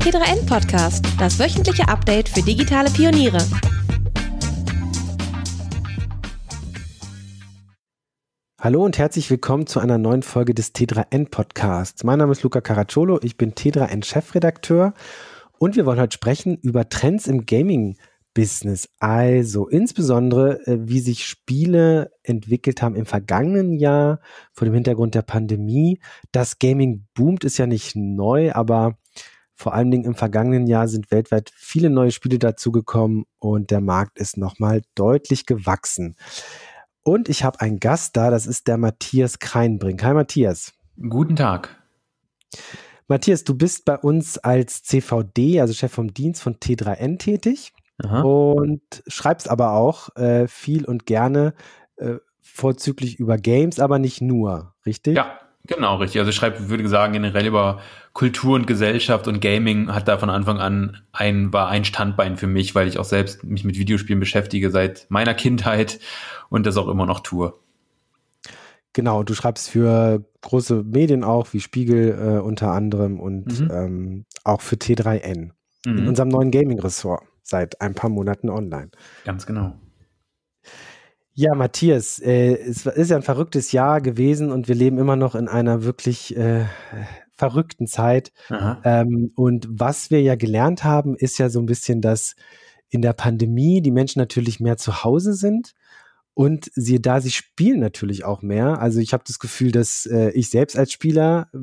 [0.00, 3.38] T3N Podcast, das wöchentliche Update für digitale Pioniere.
[8.58, 12.02] Hallo und herzlich willkommen zu einer neuen Folge des T3N Podcasts.
[12.02, 14.94] Mein Name ist Luca Caracciolo, ich bin T3N Chefredakteur
[15.58, 17.98] und wir wollen heute sprechen über Trends im Gaming
[18.32, 18.88] Business.
[19.00, 24.20] Also insbesondere, äh, wie sich Spiele entwickelt haben im vergangenen Jahr
[24.52, 26.00] vor dem Hintergrund der Pandemie.
[26.32, 28.96] Das Gaming boomt ist ja nicht neu, aber
[29.60, 34.18] vor allen Dingen im vergangenen Jahr sind weltweit viele neue Spiele dazugekommen und der Markt
[34.18, 36.16] ist nochmal deutlich gewachsen.
[37.02, 40.02] Und ich habe einen Gast da, das ist der Matthias Kreinbrink.
[40.02, 40.72] Hi Matthias.
[40.98, 41.76] Guten Tag.
[43.06, 48.22] Matthias, du bist bei uns als CVD, also Chef vom Dienst von T3N tätig Aha.
[48.22, 51.52] und schreibst aber auch äh, viel und gerne
[51.96, 55.16] äh, vorzüglich über Games, aber nicht nur, richtig?
[55.16, 56.20] Ja, genau, richtig.
[56.20, 57.80] Also ich schreibe, würde sagen, generell über
[58.12, 62.46] Kultur und Gesellschaft und Gaming hat da von Anfang an ein, war ein Standbein für
[62.46, 66.00] mich, weil ich auch selbst mich mit Videospielen beschäftige seit meiner Kindheit
[66.48, 67.54] und das auch immer noch tue.
[68.92, 73.70] Genau, du schreibst für große Medien auch, wie Spiegel äh, unter anderem und mhm.
[73.72, 75.50] ähm, auch für T3N
[75.86, 75.98] mhm.
[75.98, 78.90] in unserem neuen Gaming-Ressort seit ein paar Monaten online.
[79.24, 79.74] Ganz genau.
[81.34, 85.34] Ja, Matthias, äh, es ist ja ein verrücktes Jahr gewesen und wir leben immer noch
[85.34, 86.64] in einer wirklich äh,
[87.40, 88.32] verrückten Zeit.
[88.84, 92.34] Ähm, und was wir ja gelernt haben, ist ja so ein bisschen, dass
[92.90, 95.72] in der Pandemie die Menschen natürlich mehr zu Hause sind.
[96.34, 98.80] Und siehe da, sie spielen natürlich auch mehr.
[98.80, 101.58] Also ich habe das Gefühl, dass äh, ich selbst als Spieler äh,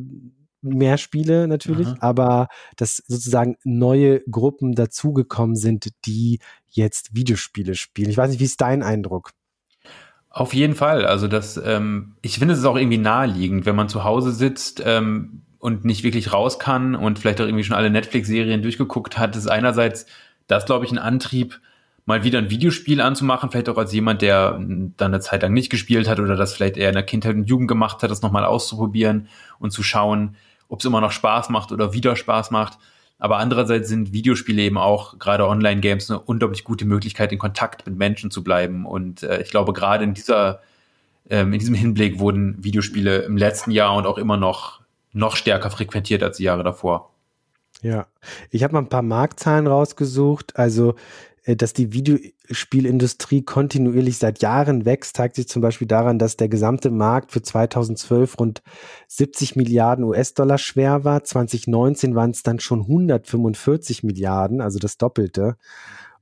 [0.62, 1.98] mehr spiele natürlich, Aha.
[2.00, 8.10] aber dass sozusagen neue Gruppen dazugekommen sind, die jetzt Videospiele spielen.
[8.10, 9.32] Ich weiß nicht, wie ist dein Eindruck?
[10.38, 11.06] Auf jeden Fall.
[11.06, 15.42] Also das, ähm, ich finde es auch irgendwie naheliegend, wenn man zu Hause sitzt, ähm,
[15.60, 19.48] und nicht wirklich raus kann und vielleicht auch irgendwie schon alle Netflix-Serien durchgeguckt hat, ist
[19.48, 20.06] einerseits
[20.46, 21.60] das, glaube ich, ein Antrieb,
[22.06, 25.70] mal wieder ein Videospiel anzumachen, vielleicht auch als jemand, der dann eine Zeit lang nicht
[25.70, 28.46] gespielt hat oder das vielleicht eher in der Kindheit und Jugend gemacht hat, das nochmal
[28.46, 29.28] auszuprobieren
[29.58, 30.36] und zu schauen,
[30.70, 32.78] ob es immer noch Spaß macht oder wieder Spaß macht.
[33.20, 37.98] Aber andererseits sind Videospiele eben auch gerade Online-Games eine unglaublich gute Möglichkeit, in Kontakt mit
[37.98, 38.86] Menschen zu bleiben.
[38.86, 40.62] Und äh, ich glaube, gerade in dieser,
[41.30, 44.82] ähm, in diesem Hinblick wurden Videospiele im letzten Jahr und auch immer noch
[45.14, 47.12] noch stärker frequentiert als die Jahre davor.
[47.82, 48.08] Ja,
[48.50, 50.56] ich habe mal ein paar Marktzahlen rausgesucht.
[50.58, 50.96] Also,
[51.56, 56.92] dass die Videospielindustrie kontinuierlich seit Jahren wächst, zeigt sich zum Beispiel daran, dass der gesamte
[56.92, 58.62] Markt für 2012 rund
[59.08, 61.24] 70 Milliarden US-Dollar schwer war.
[61.24, 65.56] 2019 waren es dann schon 145 Milliarden, also das Doppelte.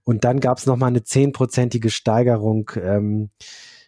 [0.04, 3.32] Und dann gab es nochmal eine zehnprozentige Steigerung ähm,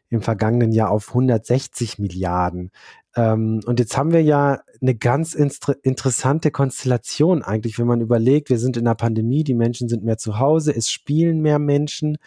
[0.10, 2.72] im vergangenen Jahr auf 160 Milliarden.
[3.16, 8.60] Ähm, und jetzt haben wir ja eine ganz interessante Konstellation eigentlich, wenn man überlegt, wir
[8.60, 12.18] sind in einer Pandemie, die Menschen sind mehr zu Hause, es spielen mehr Menschen.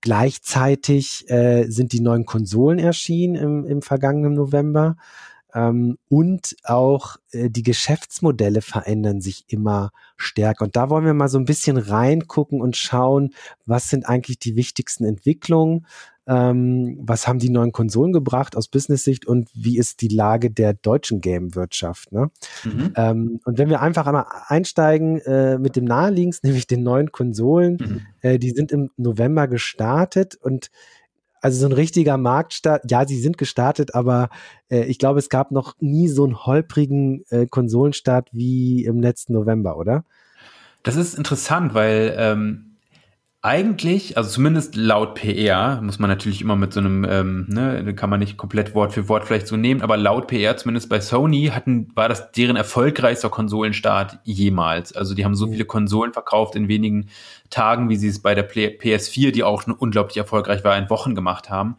[0.00, 4.96] Gleichzeitig äh, sind die neuen Konsolen erschienen im, im vergangenen November.
[5.54, 10.64] Ähm, und auch äh, die Geschäftsmodelle verändern sich immer stärker.
[10.64, 13.34] Und da wollen wir mal so ein bisschen reingucken und schauen,
[13.66, 15.86] was sind eigentlich die wichtigsten Entwicklungen,
[16.26, 20.74] ähm, was haben die neuen Konsolen gebracht aus Business-Sicht und wie ist die Lage der
[20.74, 22.12] deutschen Game-Wirtschaft?
[22.12, 22.30] Ne?
[22.64, 22.92] Mhm.
[22.96, 27.78] Ähm, und wenn wir einfach einmal einsteigen äh, mit dem naheliegendsten, nämlich den neuen Konsolen,
[27.80, 28.00] mhm.
[28.20, 30.70] äh, die sind im November gestartet und
[31.40, 34.30] also so ein richtiger Marktstart, ja, sie sind gestartet, aber
[34.70, 39.32] äh, ich glaube, es gab noch nie so einen holprigen äh, Konsolenstart wie im letzten
[39.32, 40.04] November, oder?
[40.84, 42.71] Das ist interessant, weil ähm,
[43.44, 48.08] eigentlich, also zumindest laut PR, muss man natürlich immer mit so einem, ähm, ne, kann
[48.08, 51.50] man nicht komplett Wort für Wort vielleicht so nehmen, aber laut PR, zumindest bei Sony,
[51.52, 54.94] hatten, war das deren erfolgreichster Konsolenstart jemals.
[54.94, 55.52] Also die haben so mhm.
[55.52, 57.08] viele Konsolen verkauft in wenigen
[57.50, 61.16] Tagen, wie sie es bei der PS4, die auch schon unglaublich erfolgreich war, in Wochen
[61.16, 61.76] gemacht haben.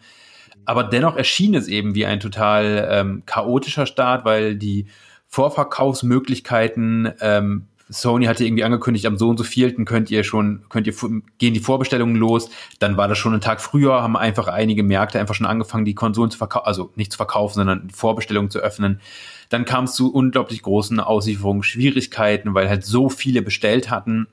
[0.66, 4.88] Aber dennoch erschien es eben wie ein total ähm, chaotischer Start, weil die
[5.28, 10.88] Vorverkaufsmöglichkeiten ähm, Sony hatte irgendwie angekündigt, am so und so vielten könnt ihr schon, könnt
[10.88, 10.94] ihr,
[11.38, 12.50] gehen die Vorbestellungen los.
[12.80, 15.96] Dann war das schon ein Tag früher, haben einfach einige Märkte einfach schon angefangen, die
[15.96, 19.02] Konsolen zu verkaufen, also nicht zu verkaufen, sondern Vorbestellungen zu öffnen.
[19.50, 24.28] Dann kam es zu unglaublich großen Auslieferungsschwierigkeiten, weil halt so viele bestellt hatten,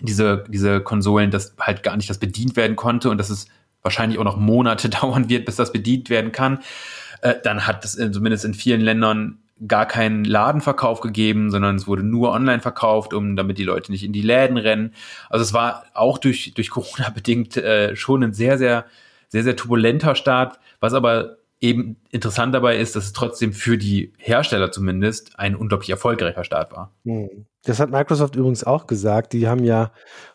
[0.00, 3.46] diese, diese Konsolen, dass halt gar nicht das bedient werden konnte und dass es
[3.82, 6.60] wahrscheinlich auch noch Monate dauern wird, bis das bedient werden kann.
[7.22, 12.02] Äh, dann hat es zumindest in vielen Ländern gar keinen Ladenverkauf gegeben, sondern es wurde
[12.02, 14.94] nur online verkauft, um damit die Leute nicht in die Läden rennen.
[15.28, 18.86] Also es war auch durch durch Corona bedingt äh, schon ein sehr sehr
[19.28, 24.12] sehr sehr turbulenter Start, was aber eben interessant dabei ist, dass es trotzdem für die
[24.16, 26.92] Hersteller zumindest ein unglaublich erfolgreicher Start war.
[27.04, 27.46] Hm.
[27.64, 29.34] Das hat Microsoft übrigens auch gesagt.
[29.34, 29.92] Die haben ja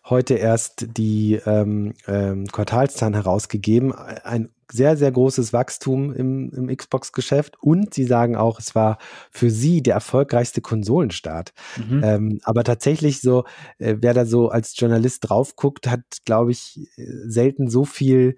[0.07, 3.93] heute erst die ähm, ähm, Quartalszahlen herausgegeben.
[3.93, 8.97] Ein sehr, sehr großes Wachstum im, im Xbox-Geschäft und sie sagen auch, es war
[9.31, 11.53] für sie der erfolgreichste Konsolenstart.
[11.77, 12.01] Mhm.
[12.03, 13.45] Ähm, aber tatsächlich so,
[13.77, 18.37] äh, wer da so als Journalist drauf guckt, hat, glaube ich, selten so viel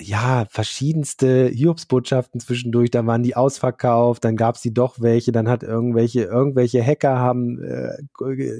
[0.00, 5.48] ja, verschiedenste Hiobsbotschaften zwischendurch, da waren die ausverkauft, dann gab es die doch welche, dann
[5.48, 7.96] hat irgendwelche, irgendwelche Hacker haben äh,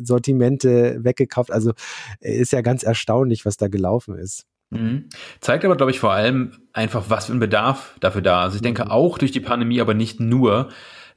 [0.02, 1.52] Sortimente weggekauft.
[1.52, 1.72] Also
[2.20, 4.46] äh, ist ja ganz erstaunlich, was da gelaufen ist.
[4.70, 5.08] Mhm.
[5.40, 8.42] Zeigt aber, glaube ich, vor allem einfach, was für ein Bedarf dafür da.
[8.42, 8.90] Also ich denke mhm.
[8.90, 10.68] auch durch die Pandemie, aber nicht nur.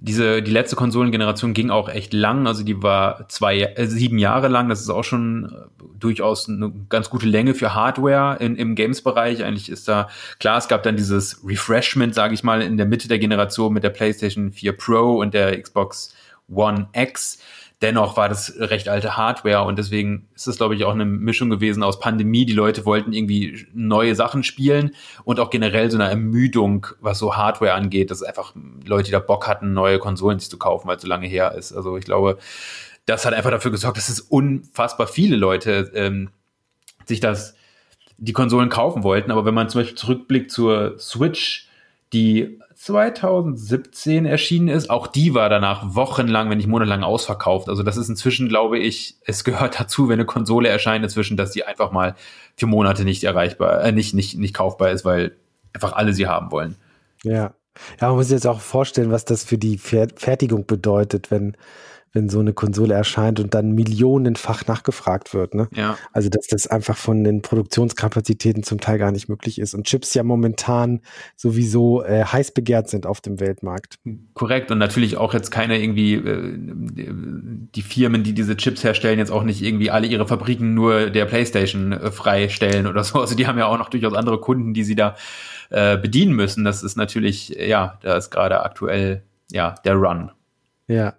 [0.03, 4.47] Diese, die letzte Konsolengeneration ging auch echt lang, also die war zwei, äh, sieben Jahre
[4.47, 4.67] lang.
[4.67, 9.43] Das ist auch schon äh, durchaus eine ganz gute Länge für Hardware in, im Games-Bereich.
[9.43, 10.09] Eigentlich ist da,
[10.39, 13.83] klar, es gab dann dieses Refreshment, sage ich mal, in der Mitte der Generation mit
[13.83, 16.15] der PlayStation 4 Pro und der Xbox
[16.49, 17.37] One X
[17.81, 21.49] dennoch war das recht alte Hardware und deswegen ist es, glaube ich, auch eine Mischung
[21.49, 22.45] gewesen aus Pandemie.
[22.45, 24.91] Die Leute wollten irgendwie neue Sachen spielen
[25.23, 28.53] und auch generell so eine Ermüdung, was so Hardware angeht, dass einfach
[28.85, 31.73] Leute, da Bock hatten, neue Konsolen sich zu kaufen, weil es so lange her ist.
[31.73, 32.37] Also ich glaube,
[33.05, 36.29] das hat einfach dafür gesorgt, dass es unfassbar viele Leute ähm,
[37.05, 37.55] sich das
[38.17, 39.31] die Konsolen kaufen wollten.
[39.31, 41.67] Aber wenn man zum Beispiel zurückblickt zur Switch,
[42.13, 44.89] die 2017 erschienen ist.
[44.89, 47.69] Auch die war danach wochenlang, wenn nicht monatelang ausverkauft.
[47.69, 51.53] Also das ist inzwischen, glaube ich, es gehört dazu, wenn eine Konsole erscheint inzwischen, dass
[51.53, 52.15] sie einfach mal
[52.55, 55.35] für Monate nicht erreichbar, äh, nicht, nicht, nicht kaufbar ist, weil
[55.73, 56.75] einfach alle sie haben wollen.
[57.23, 57.53] Ja.
[58.01, 61.55] Ja, man muss sich jetzt auch vorstellen, was das für die Fertigung bedeutet, wenn
[62.13, 65.53] wenn so eine Konsole erscheint und dann millionenfach nachgefragt wird.
[65.55, 65.67] Ne?
[65.73, 65.97] Ja.
[66.11, 70.13] Also dass das einfach von den Produktionskapazitäten zum Teil gar nicht möglich ist und Chips
[70.13, 71.01] ja momentan
[71.35, 73.99] sowieso äh, heiß begehrt sind auf dem Weltmarkt.
[74.33, 79.31] Korrekt und natürlich auch jetzt keine irgendwie äh, die Firmen, die diese Chips herstellen, jetzt
[79.31, 83.19] auch nicht irgendwie alle ihre Fabriken nur der PlayStation äh, freistellen oder so.
[83.19, 85.15] Also die haben ja auch noch durchaus andere Kunden, die sie da
[85.69, 86.65] äh, bedienen müssen.
[86.65, 90.31] Das ist natürlich ja, da ist gerade aktuell ja der Run.
[90.87, 91.13] Ja.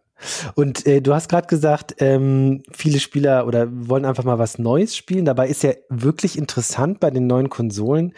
[0.55, 4.97] Und äh, du hast gerade gesagt, ähm, viele Spieler oder wollen einfach mal was Neues
[4.97, 5.25] spielen.
[5.25, 8.13] Dabei ist ja wirklich interessant bei den neuen Konsolen,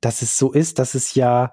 [0.00, 1.52] dass es so ist, dass es ja,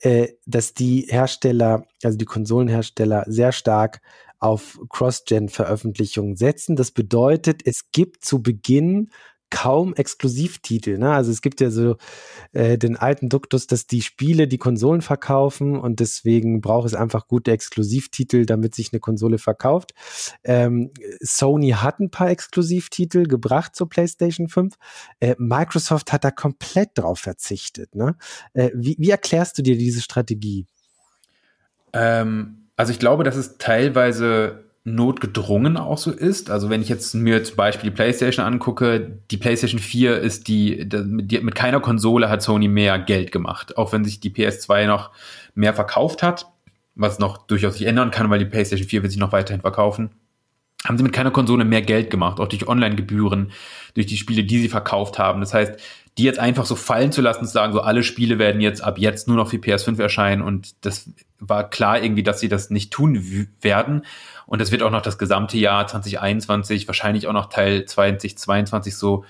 [0.00, 4.00] äh, dass die Hersteller, also die Konsolenhersteller, sehr stark
[4.38, 6.76] auf Cross-Gen-Veröffentlichungen setzen.
[6.76, 9.10] Das bedeutet, es gibt zu Beginn
[9.50, 10.98] kaum Exklusivtitel.
[10.98, 11.12] Ne?
[11.12, 11.96] Also es gibt ja so
[12.52, 17.28] äh, den alten Duktus, dass die Spiele die Konsolen verkaufen und deswegen braucht es einfach
[17.28, 19.92] gute Exklusivtitel, damit sich eine Konsole verkauft.
[20.44, 20.90] Ähm,
[21.20, 24.74] Sony hat ein paar Exklusivtitel gebracht zur PlayStation 5.
[25.20, 27.94] Äh, Microsoft hat da komplett drauf verzichtet.
[27.94, 28.16] Ne?
[28.52, 30.66] Äh, wie, wie erklärst du dir diese Strategie?
[31.92, 36.48] Ähm, also ich glaube, dass es teilweise notgedrungen auch so ist.
[36.48, 40.88] Also wenn ich jetzt mir zum Beispiel die PlayStation angucke, die PlayStation 4 ist die,
[40.88, 45.10] die, mit keiner Konsole hat Sony mehr Geld gemacht, auch wenn sich die PS2 noch
[45.56, 46.46] mehr verkauft hat,
[46.94, 50.10] was noch durchaus sich ändern kann, weil die PlayStation 4 wird sich noch weiterhin verkaufen.
[50.84, 53.50] Haben sie mit keiner Konsole mehr Geld gemacht, auch durch Online-Gebühren,
[53.94, 55.40] durch die Spiele, die sie verkauft haben.
[55.40, 55.80] Das heißt,
[56.18, 58.98] die jetzt einfach so fallen zu lassen, zu sagen, so alle Spiele werden jetzt ab
[58.98, 62.90] jetzt nur noch für PS5 erscheinen und das war klar irgendwie, dass sie das nicht
[62.90, 64.04] tun werden.
[64.46, 69.24] Und das wird auch noch das gesamte Jahr 2021, wahrscheinlich auch noch Teil 2022 so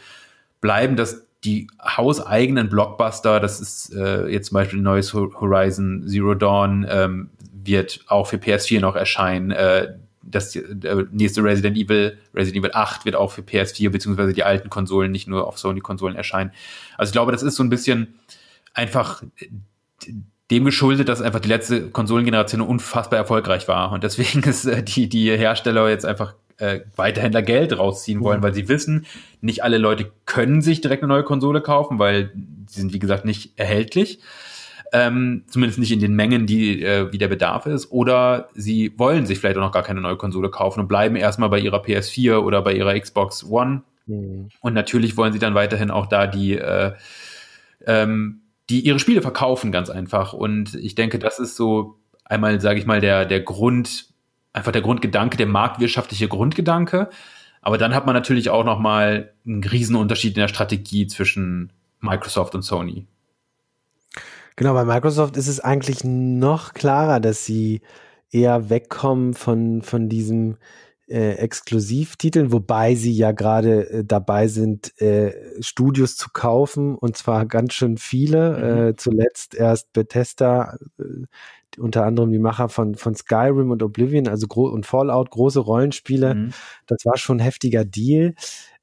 [0.60, 6.86] bleiben, dass die hauseigenen Blockbuster, das ist äh, jetzt zum Beispiel neues Horizon Zero Dawn,
[6.88, 9.50] ähm, wird auch für PS4 noch erscheinen.
[9.50, 9.94] Äh,
[10.28, 14.70] das äh, nächste Resident Evil, Resident Evil 8 wird auch für PS4 beziehungsweise die alten
[14.70, 16.52] Konsolen, nicht nur auf Sony-Konsolen erscheinen.
[16.96, 18.14] Also ich glaube, das ist so ein bisschen
[18.74, 19.22] einfach
[20.50, 23.92] dem geschuldet, dass einfach die letzte Konsolengeneration unfassbar erfolgreich war.
[23.92, 28.40] Und deswegen ist äh, die, die Hersteller jetzt einfach äh, weiterhin da Geld rausziehen wollen,
[28.40, 28.44] mhm.
[28.44, 29.06] weil sie wissen,
[29.40, 32.32] nicht alle Leute können sich direkt eine neue Konsole kaufen, weil
[32.66, 34.20] sie sind, wie gesagt, nicht erhältlich.
[34.92, 37.90] Ähm, zumindest nicht in den Mengen, die äh, wie der Bedarf ist.
[37.90, 41.48] Oder sie wollen sich vielleicht auch noch gar keine neue Konsole kaufen und bleiben erstmal
[41.48, 43.82] bei ihrer PS4 oder bei ihrer Xbox One.
[44.06, 44.48] Mhm.
[44.60, 46.92] Und natürlich wollen sie dann weiterhin auch da die äh,
[47.86, 50.32] ähm, die ihre Spiele verkaufen, ganz einfach.
[50.32, 54.08] Und ich denke, das ist so einmal, sage ich mal, der, der Grund,
[54.52, 57.10] einfach der Grundgedanke, der marktwirtschaftliche Grundgedanke.
[57.62, 62.54] Aber dann hat man natürlich auch noch mal einen Riesenunterschied in der Strategie zwischen Microsoft
[62.54, 63.06] und Sony.
[64.56, 67.82] Genau, bei Microsoft ist es eigentlich noch klarer, dass sie
[68.30, 70.56] eher wegkommen von, von diesem
[71.08, 77.46] äh, Exklusivtiteln, wobei sie ja gerade äh, dabei sind, äh, Studios zu kaufen und zwar
[77.46, 78.50] ganz schön viele.
[78.56, 78.88] Mhm.
[78.88, 81.26] Äh, zuletzt erst Bethesda, äh,
[81.78, 86.34] unter anderem die Macher von, von Skyrim und Oblivion, also und Fallout, große Rollenspiele.
[86.34, 86.50] Mhm.
[86.86, 88.34] Das war schon ein heftiger Deal.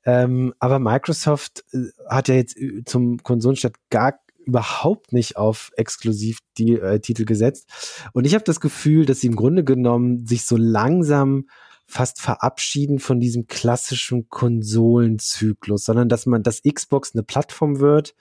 [0.05, 6.73] Ähm, aber Microsoft äh, hat ja jetzt zum Konsolenstart gar überhaupt nicht auf exklusiv die
[6.73, 7.69] äh, Titel gesetzt.
[8.13, 11.47] Und ich habe das Gefühl, dass sie im Grunde genommen sich so langsam
[11.85, 18.15] fast verabschieden von diesem klassischen Konsolenzyklus, sondern dass man, dass Xbox eine Plattform wird,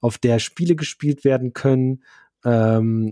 [0.00, 2.02] auf der Spiele gespielt werden können,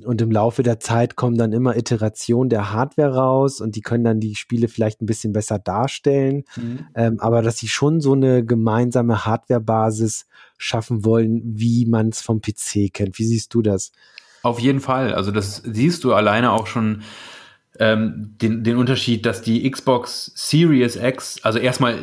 [0.04, 4.04] und im Laufe der Zeit kommen dann immer Iterationen der Hardware raus und die können
[4.04, 6.44] dann die Spiele vielleicht ein bisschen besser darstellen.
[6.56, 6.86] Mhm.
[6.94, 10.26] Ähm, aber dass sie schon so eine gemeinsame Hardware-Basis
[10.58, 13.18] schaffen wollen, wie man es vom PC kennt.
[13.18, 13.92] Wie siehst du das?
[14.42, 15.14] Auf jeden Fall.
[15.14, 17.02] Also das siehst du alleine auch schon
[17.78, 21.98] ähm, den, den Unterschied, dass die Xbox Series X, also erstmal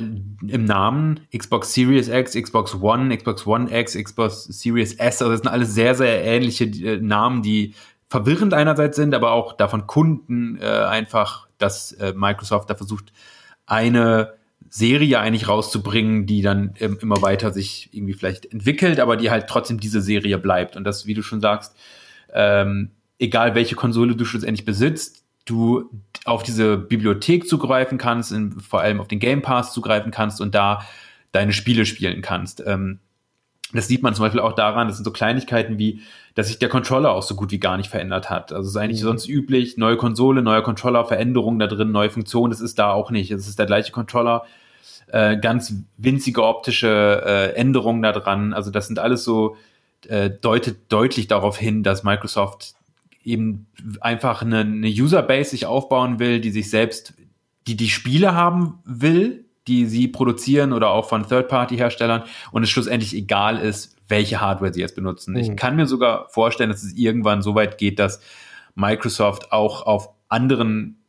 [0.47, 5.41] im Namen, Xbox Series X, Xbox One, Xbox One X, Xbox Series S, also das
[5.41, 7.75] sind alles sehr, sehr ähnliche äh, Namen, die
[8.07, 13.13] verwirrend einerseits sind, aber auch davon Kunden äh, einfach, dass äh, Microsoft da versucht,
[13.67, 14.33] eine
[14.69, 19.47] Serie eigentlich rauszubringen, die dann ähm, immer weiter sich irgendwie vielleicht entwickelt, aber die halt
[19.47, 20.75] trotzdem diese Serie bleibt.
[20.75, 21.75] Und das, wie du schon sagst,
[22.33, 25.89] ähm, egal welche Konsole du schlussendlich besitzt, du
[26.25, 30.55] auf diese Bibliothek zugreifen kannst, in, vor allem auf den Game Pass zugreifen kannst und
[30.55, 30.85] da
[31.31, 32.63] deine Spiele spielen kannst.
[32.65, 32.99] Ähm,
[33.73, 36.01] das sieht man zum Beispiel auch daran, das sind so Kleinigkeiten wie,
[36.33, 38.51] dass sich der Controller auch so gut wie gar nicht verändert hat.
[38.51, 39.07] Also es ist eigentlich mhm.
[39.07, 43.11] sonst üblich, neue Konsole, neuer Controller, Veränderungen da drin, neue Funktionen, das ist da auch
[43.11, 43.31] nicht.
[43.31, 44.43] Es ist der gleiche Controller,
[45.07, 48.53] äh, ganz winzige optische äh, Änderungen da dran.
[48.53, 49.55] Also das sind alles so,
[50.07, 52.73] äh, deutet deutlich darauf hin, dass Microsoft
[53.23, 53.67] eben
[54.01, 57.13] einfach eine, eine Userbase sich aufbauen will, die sich selbst,
[57.67, 63.15] die die Spiele haben will, die sie produzieren oder auch von Third-Party-Herstellern und es schlussendlich
[63.15, 65.33] egal ist, welche Hardware sie jetzt benutzen.
[65.33, 65.39] Mhm.
[65.39, 68.21] Ich kann mir sogar vorstellen, dass es irgendwann so weit geht, dass
[68.75, 70.99] Microsoft auch auf anderen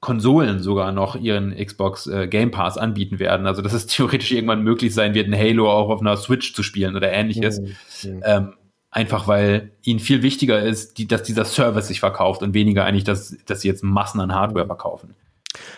[0.00, 3.46] Konsolen sogar noch ihren Xbox äh, Game Pass anbieten werden.
[3.46, 6.62] Also dass es theoretisch irgendwann möglich sein wird, ein Halo auch auf einer Switch zu
[6.62, 7.60] spielen oder ähnliches.
[7.60, 7.66] Mhm.
[8.04, 8.22] Mhm.
[8.24, 8.52] Ähm,
[8.92, 13.04] Einfach weil ihnen viel wichtiger ist, die, dass dieser Service sich verkauft und weniger eigentlich,
[13.04, 15.14] dass, dass sie jetzt Massen an Hardware verkaufen.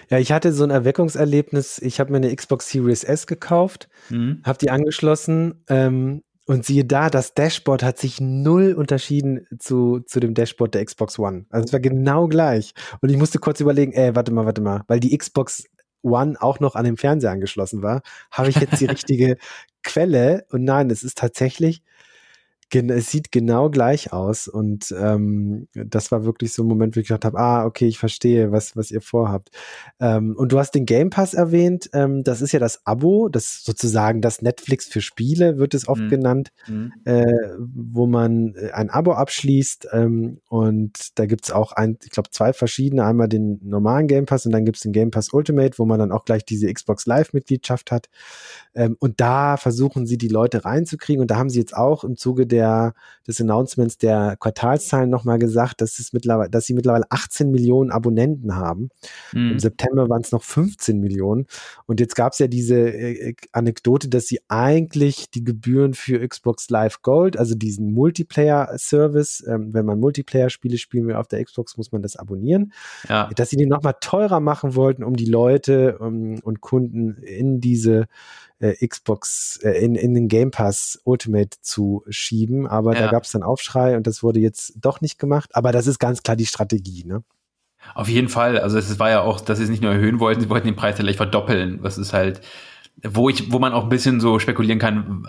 [0.09, 1.79] Ja, ich hatte so ein Erweckungserlebnis.
[1.79, 4.41] Ich habe mir eine Xbox Series S gekauft, mhm.
[4.45, 10.19] habe die angeschlossen ähm, und siehe da, das Dashboard hat sich null unterschieden zu, zu
[10.21, 11.47] dem Dashboard der Xbox One.
[11.51, 12.75] Also es war genau gleich.
[13.01, 15.65] Und ich musste kurz überlegen, ey, warte mal, warte mal, weil die Xbox
[16.03, 19.37] One auch noch an dem Fernseher angeschlossen war, habe ich jetzt die richtige
[19.83, 20.45] Quelle?
[20.51, 21.83] Und nein, es ist tatsächlich
[22.75, 24.49] es sieht genau gleich aus.
[24.49, 27.99] Und ähm, das war wirklich so ein Moment, wo ich gedacht habe, ah, okay, ich
[27.99, 29.51] verstehe, was, was ihr vorhabt.
[30.01, 31.91] Ähm, und du hast den Game Pass erwähnt.
[31.93, 36.03] Ähm, das ist ja das Abo, das sozusagen das Netflix für Spiele, wird es oft
[36.03, 36.09] mhm.
[36.09, 36.93] genannt, mhm.
[37.05, 37.25] Äh,
[37.59, 39.89] wo man äh, ein Abo abschließt.
[39.93, 43.05] Ähm, und da gibt's auch ein, ich glaube, zwei verschiedene.
[43.05, 46.13] Einmal den normalen Game Pass und dann gibt's den Game Pass Ultimate, wo man dann
[46.13, 48.09] auch gleich diese Xbox Live-Mitgliedschaft hat.
[48.75, 51.21] Ähm, und da versuchen sie die Leute reinzukriegen.
[51.21, 52.62] Und da haben sie jetzt auch im Zuge der,
[53.27, 58.57] des Announcements der Quartalszahlen nochmal gesagt, dass, es mittlerweile, dass sie mittlerweile 18 Millionen Abonnenten
[58.57, 58.91] haben.
[59.33, 59.53] Mhm.
[59.53, 61.47] Im September waren es noch 15 Millionen.
[61.87, 66.27] Und jetzt gab es ja diese äh, äh, Anekdote, dass sie eigentlich die Gebühren für
[66.27, 71.77] Xbox Live Gold, also diesen Multiplayer-Service, ähm, wenn man Multiplayer-Spiele spielen will auf der Xbox,
[71.77, 72.73] muss man das abonnieren,
[73.09, 73.31] ja.
[73.37, 78.07] dass sie den nochmal teurer machen wollten, um die Leute ähm, und Kunden in diese
[78.63, 82.67] äh, Xbox, äh, in, in den Game Pass Ultimate zu schieben.
[82.67, 83.01] Aber ja.
[83.01, 85.51] da gab es dann Aufschrei und das wurde jetzt doch nicht gemacht.
[85.55, 87.23] Aber das ist ganz klar die Strategie, ne?
[87.95, 88.59] Auf jeden Fall.
[88.59, 90.77] Also es war ja auch, dass sie es nicht nur erhöhen wollten, sie wollten den
[90.77, 91.83] Preis vielleicht verdoppeln.
[91.83, 92.41] Was ist halt,
[93.03, 95.27] wo ich, wo man auch ein bisschen so spekulieren kann,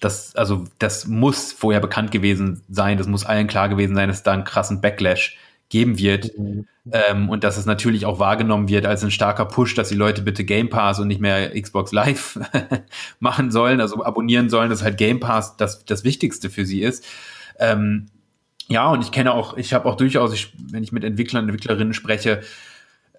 [0.00, 4.18] das, also das muss vorher bekannt gewesen sein, das muss allen klar gewesen sein, dass
[4.18, 5.36] es da einen krassen Backlash
[5.68, 6.36] geben wird.
[6.38, 6.66] Mhm.
[6.92, 10.22] Ähm, und dass es natürlich auch wahrgenommen wird als ein starker Push, dass die Leute
[10.22, 12.38] bitte Game Pass und nicht mehr Xbox Live
[13.20, 17.04] machen sollen, also abonnieren sollen, dass halt Game Pass das, das Wichtigste für sie ist.
[17.58, 18.06] Ähm,
[18.68, 21.94] ja, und ich kenne auch, ich habe auch durchaus, ich, wenn ich mit Entwicklern, Entwicklerinnen
[21.94, 22.42] spreche,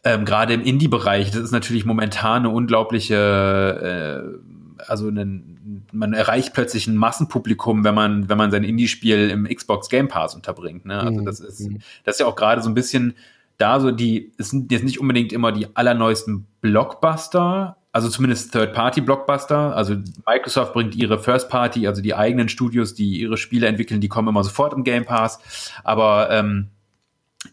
[0.04, 4.38] ähm, gerade im Indie-Bereich, das ist natürlich momentan eine unglaubliche,
[4.78, 5.55] äh, also einen,
[5.92, 10.36] man erreicht plötzlich ein Massenpublikum, wenn man, wenn man sein Indie-Spiel im Xbox Game Pass
[10.36, 10.86] unterbringt.
[10.86, 11.00] Ne?
[11.00, 11.26] Also mhm.
[11.26, 11.80] das ist, mhm.
[12.04, 13.16] das ist ja auch gerade so ein bisschen
[13.58, 19.76] da so die, es sind jetzt nicht unbedingt immer die allerneuesten Blockbuster, also zumindest Third-Party-Blockbuster.
[19.76, 19.96] Also
[20.28, 24.44] Microsoft bringt ihre First-Party, also die eigenen Studios, die ihre Spiele entwickeln, die kommen immer
[24.44, 25.40] sofort im Game Pass.
[25.86, 26.68] Aber ähm,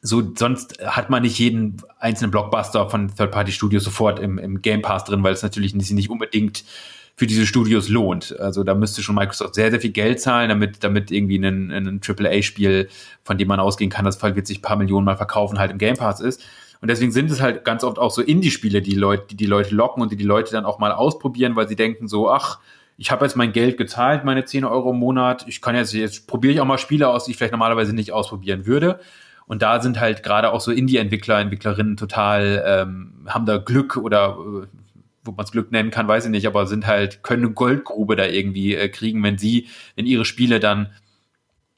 [0.01, 5.05] so, sonst hat man nicht jeden einzelnen Blockbuster von Third-Party-Studios sofort im, im Game Pass
[5.05, 6.65] drin, weil es natürlich nicht, nicht unbedingt
[7.15, 8.39] für diese Studios lohnt.
[8.41, 12.01] Also da müsste schon Microsoft sehr, sehr viel Geld zahlen, damit, damit irgendwie ein, ein
[12.07, 12.89] AAA-Spiel,
[13.23, 15.79] von dem man ausgehen kann, das wird sich ein paar Millionen mal verkaufen, halt im
[15.79, 16.43] Game Pass ist.
[16.81, 19.75] Und deswegen sind es halt ganz oft auch so Indie-Spiele, die Leute, die die Leute
[19.75, 22.59] locken und die die Leute dann auch mal ausprobieren, weil sie denken so, ach,
[22.97, 26.27] ich habe jetzt mein Geld gezahlt, meine 10 Euro im Monat, ich kann jetzt, jetzt
[26.27, 29.01] probiere ich auch mal Spiele aus, die ich vielleicht normalerweise nicht ausprobieren würde.
[29.47, 34.39] Und da sind halt gerade auch so Indie-Entwickler, Entwicklerinnen total, ähm, haben da Glück oder
[35.25, 38.17] wo man es Glück nennen kann, weiß ich nicht, aber sind halt, können eine Goldgrube
[38.17, 40.91] da irgendwie äh, kriegen, wenn sie, wenn ihre Spiele dann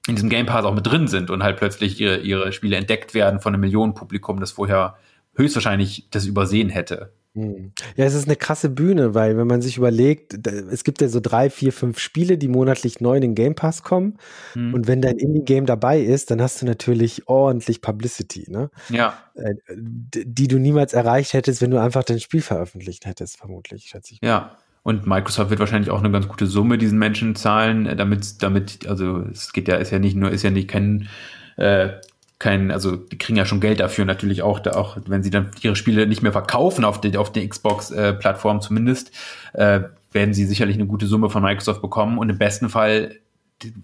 [0.06, 3.14] in diesem Game Pass auch mit drin sind und halt plötzlich ihre, ihre Spiele entdeckt
[3.14, 4.96] werden von einem Millionenpublikum, das vorher
[5.34, 7.12] höchstwahrscheinlich das übersehen hätte.
[7.34, 7.72] Hm.
[7.96, 11.18] Ja, es ist eine krasse Bühne, weil wenn man sich überlegt, es gibt ja so
[11.20, 14.18] drei, vier, fünf Spiele, die monatlich neu in den Game Pass kommen.
[14.54, 14.72] Mhm.
[14.72, 18.70] Und wenn dein Indie-Game dabei ist, dann hast du natürlich ordentlich Publicity, ne?
[18.88, 19.18] Ja.
[19.34, 24.14] Äh, die du niemals erreicht hättest, wenn du einfach dein Spiel veröffentlicht hättest, vermutlich, schätze
[24.14, 24.20] ich.
[24.22, 24.56] Ja.
[24.84, 28.86] Und Microsoft wird wahrscheinlich auch eine ganz gute Summe diesen Menschen zahlen, äh, damit, damit,
[28.86, 31.08] also es geht ja, ist ja nicht nur, ist ja nicht kein
[31.56, 31.94] äh,
[32.38, 35.50] kein, also die kriegen ja schon Geld dafür natürlich auch, da auch wenn sie dann
[35.62, 39.12] ihre Spiele nicht mehr verkaufen auf, die, auf der Xbox-Plattform äh, zumindest,
[39.52, 39.80] äh,
[40.12, 43.16] werden sie sicherlich eine gute Summe von Microsoft bekommen und im besten Fall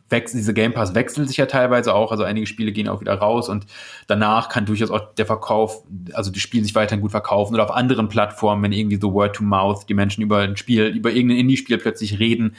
[0.09, 3.15] wechsel, diese Game Pass wechselt sich ja teilweise auch, also einige Spiele gehen auch wieder
[3.15, 3.67] raus und
[4.09, 7.71] danach kann durchaus auch der Verkauf, also die Spiele sich weiterhin gut verkaufen oder auf
[7.71, 11.39] anderen Plattformen, wenn irgendwie so Word to Mouth, die Menschen über ein Spiel, über irgendein
[11.39, 12.57] Indie-Spiel plötzlich reden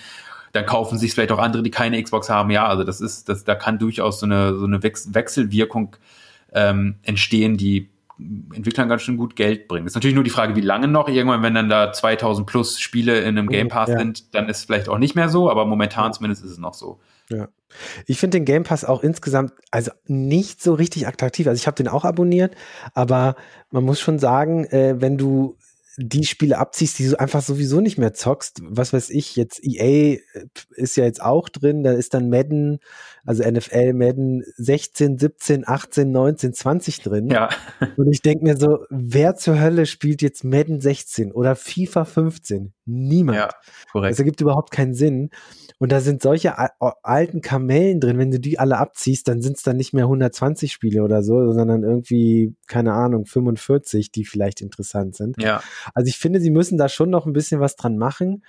[0.52, 2.52] dann kaufen sich vielleicht auch andere, die keine Xbox haben.
[2.52, 5.96] Ja, also das ist, das, da kann durchaus so eine, so eine Wechselwirkung
[6.54, 7.90] ähm, entstehen, die
[8.54, 9.88] Entwicklern ganz schön gut Geld bringt.
[9.88, 11.10] Ist natürlich nur die Frage, wie lange noch.
[11.10, 13.98] Irgendwann, wenn dann da 2000 plus Spiele in einem Game Pass ja.
[13.98, 16.74] sind, dann ist es vielleicht auch nicht mehr so, aber momentan zumindest ist es noch
[16.74, 17.00] so.
[17.30, 17.48] Ja.
[18.06, 21.48] Ich finde den Game Pass auch insgesamt also nicht so richtig attraktiv.
[21.48, 22.56] Also ich habe den auch abonniert,
[22.94, 23.36] aber
[23.72, 25.56] man muss schon sagen, äh, wenn du
[25.98, 28.62] die Spiele abziehst, die du einfach sowieso nicht mehr zockst.
[28.64, 30.20] Was weiß ich, jetzt EA äh,
[30.72, 32.80] ist ja jetzt auch drin, da ist dann Madden,
[33.26, 37.28] also NFL, Madden 16, 17, 18, 19, 20 drin.
[37.28, 37.50] Ja.
[37.98, 42.74] Und ich denke mir so, wer zur Hölle spielt jetzt Madden 16 oder FIFA 15?
[42.92, 43.38] Niemand.
[43.38, 43.50] Ja,
[43.92, 44.12] korrekt.
[44.12, 45.30] Das ergibt überhaupt keinen Sinn.
[45.80, 46.56] Und da sind solche
[47.04, 50.72] alten Kamellen drin, wenn du die alle abziehst, dann sind es dann nicht mehr 120
[50.72, 55.42] Spiele oder so, sondern irgendwie, keine Ahnung, 45, die vielleicht interessant sind.
[55.42, 55.64] Ja.
[55.96, 58.44] Also ich finde, sie müssen da schon noch ein bisschen was dran machen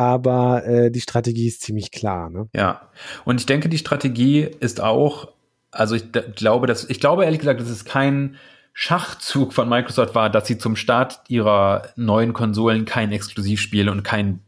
[0.00, 2.30] aber äh, die Strategie ist ziemlich klar.
[2.30, 2.48] Ne?
[2.54, 2.88] Ja,
[3.26, 5.28] und ich denke, die Strategie ist auch,
[5.70, 6.04] also ich
[6.36, 8.36] glaube, dass ich glaube ehrlich gesagt, dass es kein
[8.72, 14.40] Schachzug von Microsoft war, dass sie zum Start ihrer neuen Konsolen kein Exklusivspiel und kein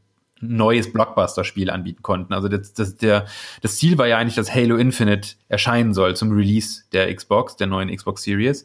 [0.42, 2.34] neues Blockbuster-Spiel anbieten konnten.
[2.34, 3.26] Also das, das, der,
[3.62, 7.68] das Ziel war ja eigentlich, dass Halo Infinite erscheinen soll zum Release der Xbox, der
[7.68, 8.64] neuen Xbox Series.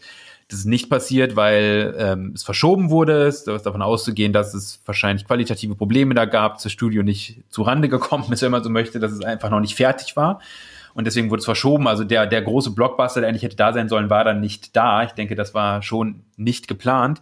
[0.50, 3.28] Das ist nicht passiert, weil ähm, es verschoben wurde.
[3.28, 7.62] Es ist davon auszugehen, dass es wahrscheinlich qualitative Probleme da gab, das Studio nicht zu
[7.64, 10.40] Rande gekommen ist, wenn man so möchte, dass es einfach noch nicht fertig war.
[10.98, 11.88] Und deswegen wurde es verschoben.
[11.88, 15.04] Also der, der große Blockbuster, der eigentlich hätte da sein sollen, war dann nicht da.
[15.04, 17.22] Ich denke, das war schon nicht geplant.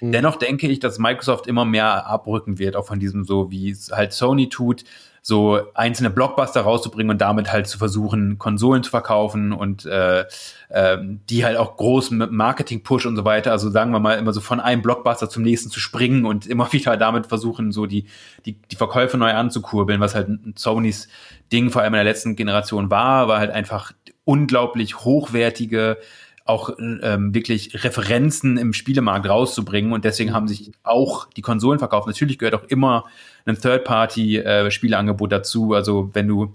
[0.00, 0.12] Mhm.
[0.12, 3.90] Dennoch denke ich, dass Microsoft immer mehr abrücken wird, auch von diesem so, wie es
[3.90, 4.84] halt Sony tut,
[5.28, 10.20] so einzelne Blockbuster rauszubringen und damit halt zu versuchen, Konsolen zu verkaufen und äh,
[10.68, 14.40] äh, die halt auch großen Marketing-Push und so weiter, also sagen wir mal immer so
[14.40, 18.04] von einem Blockbuster zum nächsten zu springen und immer wieder damit versuchen, so die,
[18.44, 21.08] die, die Verkäufe neu anzukurbeln, was halt Sonys
[21.52, 23.90] Ding vor allem in der letzten Generation war, war halt einfach
[24.22, 25.98] unglaublich hochwertige
[26.44, 29.92] auch ähm, wirklich Referenzen im Spielemarkt rauszubringen.
[29.92, 32.06] Und deswegen haben sich auch die Konsolen verkauft.
[32.06, 33.06] Natürlich gehört auch immer
[33.46, 35.74] ein Third-Party-Spieleangebot äh, dazu.
[35.74, 36.52] Also wenn du,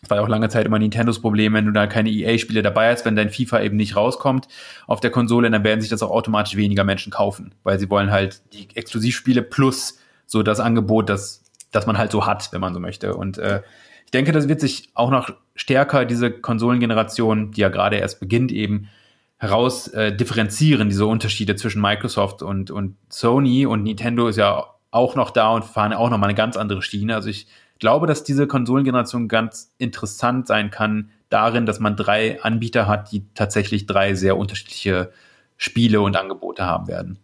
[0.00, 2.92] das war ja auch lange Zeit immer Nintendos Problem, wenn du da keine EA-Spiele dabei
[2.92, 4.48] hast, wenn dein FIFA eben nicht rauskommt
[4.86, 8.10] auf der Konsole, dann werden sich das auch automatisch weniger Menschen kaufen, weil sie wollen
[8.10, 12.74] halt die Exklusivspiele plus so das Angebot, das, das man halt so hat, wenn man
[12.74, 13.14] so möchte.
[13.14, 13.62] Und äh,
[14.04, 18.52] ich denke, das wird sich auch noch stärker, diese Konsolengeneration, die ja gerade erst beginnt,
[18.52, 18.88] eben
[19.38, 24.64] heraus äh, differenzieren, diese Unterschiede zwischen Microsoft und, und Sony und Nintendo ist ja
[24.96, 27.14] auch noch da und fahren auch noch mal eine ganz andere Schiene.
[27.14, 27.46] Also ich
[27.78, 33.24] glaube, dass diese Konsolengeneration ganz interessant sein kann darin, dass man drei Anbieter hat, die
[33.34, 35.12] tatsächlich drei sehr unterschiedliche
[35.56, 37.18] Spiele und Angebote haben werden.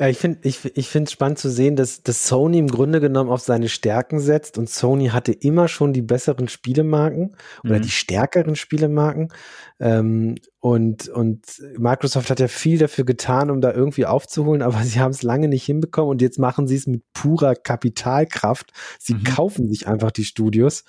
[0.00, 3.28] Ja, ich finde ich, ich finde spannend zu sehen, dass, dass Sony im Grunde genommen
[3.28, 7.82] auf seine Stärken setzt und Sony hatte immer schon die besseren Spielemarken oder mhm.
[7.82, 9.30] die stärkeren Spielemarken.
[9.78, 11.44] Ähm, und, und
[11.76, 15.48] Microsoft hat ja viel dafür getan, um da irgendwie aufzuholen, aber sie haben es lange
[15.48, 18.72] nicht hinbekommen und jetzt machen sie es mit purer Kapitalkraft.
[18.98, 19.24] Sie mhm.
[19.24, 20.84] kaufen sich einfach die Studios.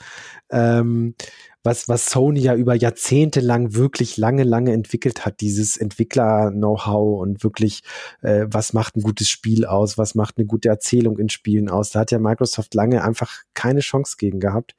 [0.50, 1.15] Ähm,
[1.63, 7.43] was, was Sony ja über Jahrzehnte lang wirklich lange, lange entwickelt hat, dieses Entwickler-Know-how und
[7.43, 7.82] wirklich,
[8.21, 11.91] äh, was macht ein gutes Spiel aus, was macht eine gute Erzählung in Spielen aus.
[11.91, 14.76] Da hat ja Microsoft lange einfach keine Chance gegen gehabt.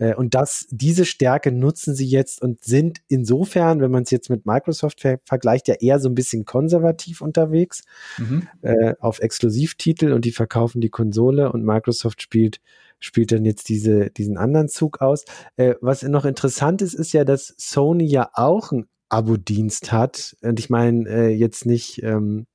[0.00, 0.10] Ja.
[0.10, 4.30] Äh, und das, diese Stärke nutzen sie jetzt und sind insofern, wenn man es jetzt
[4.30, 7.82] mit Microsoft ver vergleicht, ja eher so ein bisschen konservativ unterwegs
[8.18, 8.48] mhm.
[8.62, 12.60] äh, auf Exklusivtitel und die verkaufen die Konsole und Microsoft spielt
[13.04, 15.24] spielt dann jetzt diese, diesen anderen Zug aus.
[15.56, 20.36] Äh, was noch interessant ist, ist ja, dass Sony ja auch einen Abo-Dienst hat.
[20.42, 22.46] Und ich meine äh, jetzt nicht, ähm,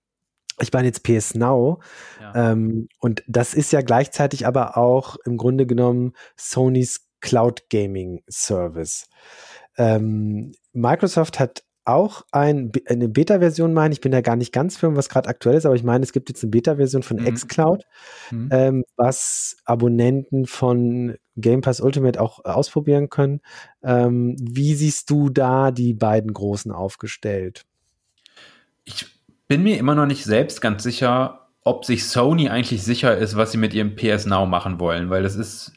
[0.60, 1.82] ich meine jetzt PS Now.
[2.20, 2.52] Ja.
[2.52, 9.08] Ähm, und das ist ja gleichzeitig aber auch im Grunde genommen Sonys Cloud Gaming Service.
[9.78, 14.96] Ähm, Microsoft hat auch ein, eine Beta-Version meine, ich bin da gar nicht ganz firm,
[14.96, 17.34] was gerade aktuell ist, aber ich meine, es gibt jetzt eine Beta-Version von mhm.
[17.34, 17.84] xCloud,
[18.32, 18.50] mhm.
[18.52, 23.42] Ähm, was Abonnenten von Game Pass Ultimate auch ausprobieren können.
[23.84, 27.66] Ähm, wie siehst du da die beiden Großen aufgestellt?
[28.86, 29.06] Ich
[29.48, 33.52] bin mir immer noch nicht selbst ganz sicher, ob sich Sony eigentlich sicher ist, was
[33.52, 35.74] sie mit ihrem PS Now machen wollen, weil das ist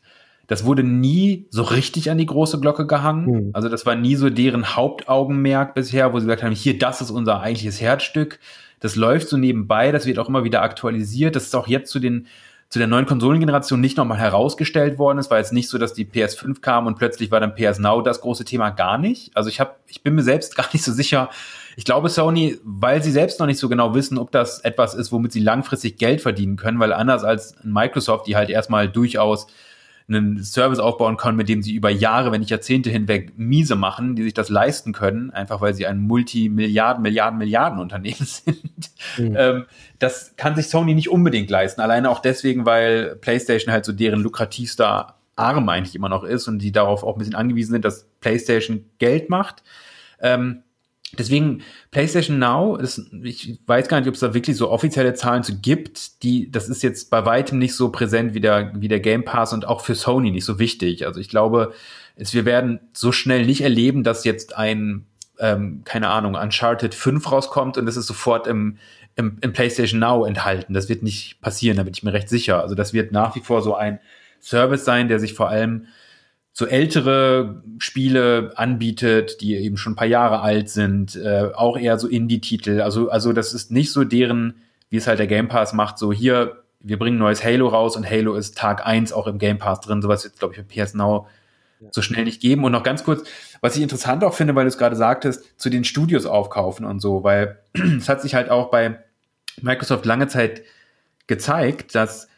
[0.52, 3.24] das wurde nie so richtig an die große Glocke gehangen.
[3.24, 3.50] Mhm.
[3.54, 7.10] Also das war nie so deren Hauptaugenmerk bisher, wo sie gesagt haben, hier, das ist
[7.10, 8.38] unser eigentliches Herzstück.
[8.78, 11.36] Das läuft so nebenbei, das wird auch immer wieder aktualisiert.
[11.36, 12.26] Das ist auch jetzt zu den
[12.68, 15.18] zu der neuen Konsolengeneration nicht nochmal herausgestellt worden.
[15.18, 18.02] Es war jetzt nicht so, dass die PS5 kam und plötzlich war dann PS Now
[18.02, 19.34] das große Thema gar nicht.
[19.34, 21.30] Also ich habe, ich bin mir selbst gar nicht so sicher.
[21.76, 25.12] Ich glaube Sony, weil sie selbst noch nicht so genau wissen, ob das etwas ist,
[25.12, 29.46] womit sie langfristig Geld verdienen können, weil anders als Microsoft, die halt erstmal durchaus
[30.14, 34.16] einen Service aufbauen können, mit dem sie über Jahre, wenn nicht Jahrzehnte hinweg miese machen,
[34.16, 38.90] die sich das leisten können, einfach weil sie ein Multimilliarden, Milliarden, Milliarden Unternehmen sind.
[39.18, 39.36] Mhm.
[39.36, 39.64] Ähm,
[39.98, 41.80] das kann sich Sony nicht unbedingt leisten.
[41.80, 46.58] Alleine auch deswegen, weil PlayStation halt so deren lukrativster Arm eigentlich immer noch ist und
[46.58, 49.62] die darauf auch ein bisschen angewiesen sind, dass PlayStation Geld macht.
[50.20, 50.62] Ähm,
[51.18, 55.42] Deswegen PlayStation Now, ist, ich weiß gar nicht, ob es da wirklich so offizielle Zahlen
[55.42, 56.22] zu gibt.
[56.22, 59.52] Die, das ist jetzt bei weitem nicht so präsent wie der, wie der Game Pass
[59.52, 61.06] und auch für Sony nicht so wichtig.
[61.06, 61.74] Also ich glaube,
[62.16, 65.04] es, wir werden so schnell nicht erleben, dass jetzt ein,
[65.38, 68.78] ähm, keine Ahnung, Uncharted 5 rauskommt und es ist sofort im,
[69.16, 70.72] im, im PlayStation Now enthalten.
[70.72, 72.62] Das wird nicht passieren, da bin ich mir recht sicher.
[72.62, 73.98] Also das wird nach wie vor so ein
[74.40, 75.88] Service sein, der sich vor allem
[76.52, 81.98] so ältere Spiele anbietet, die eben schon ein paar Jahre alt sind, äh, auch eher
[81.98, 82.82] so Indie-Titel.
[82.82, 84.56] Also, also das ist nicht so deren,
[84.90, 88.08] wie es halt der Game Pass macht, so hier, wir bringen neues Halo raus und
[88.08, 90.02] Halo ist Tag eins auch im Game Pass drin.
[90.02, 91.26] Sowas wird, glaube ich, für PS Now
[91.90, 92.64] so schnell nicht geben.
[92.64, 93.28] Und noch ganz kurz,
[93.60, 97.00] was ich interessant auch finde, weil du es gerade sagtest, zu den Studios aufkaufen und
[97.00, 97.58] so, weil
[97.98, 98.98] es hat sich halt auch bei
[99.60, 100.62] Microsoft lange Zeit
[101.26, 102.28] gezeigt, dass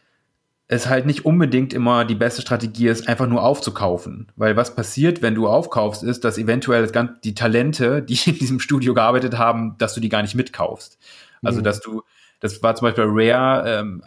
[0.67, 4.29] es halt nicht unbedingt immer die beste Strategie ist, einfach nur aufzukaufen.
[4.37, 6.91] Weil was passiert, wenn du aufkaufst, ist, dass eventuell
[7.23, 10.99] die Talente, die in diesem Studio gearbeitet haben, dass du die gar nicht mitkaufst.
[11.43, 11.65] Also, mhm.
[11.65, 12.03] dass du,
[12.41, 14.03] das war zum Beispiel Rare, ähm,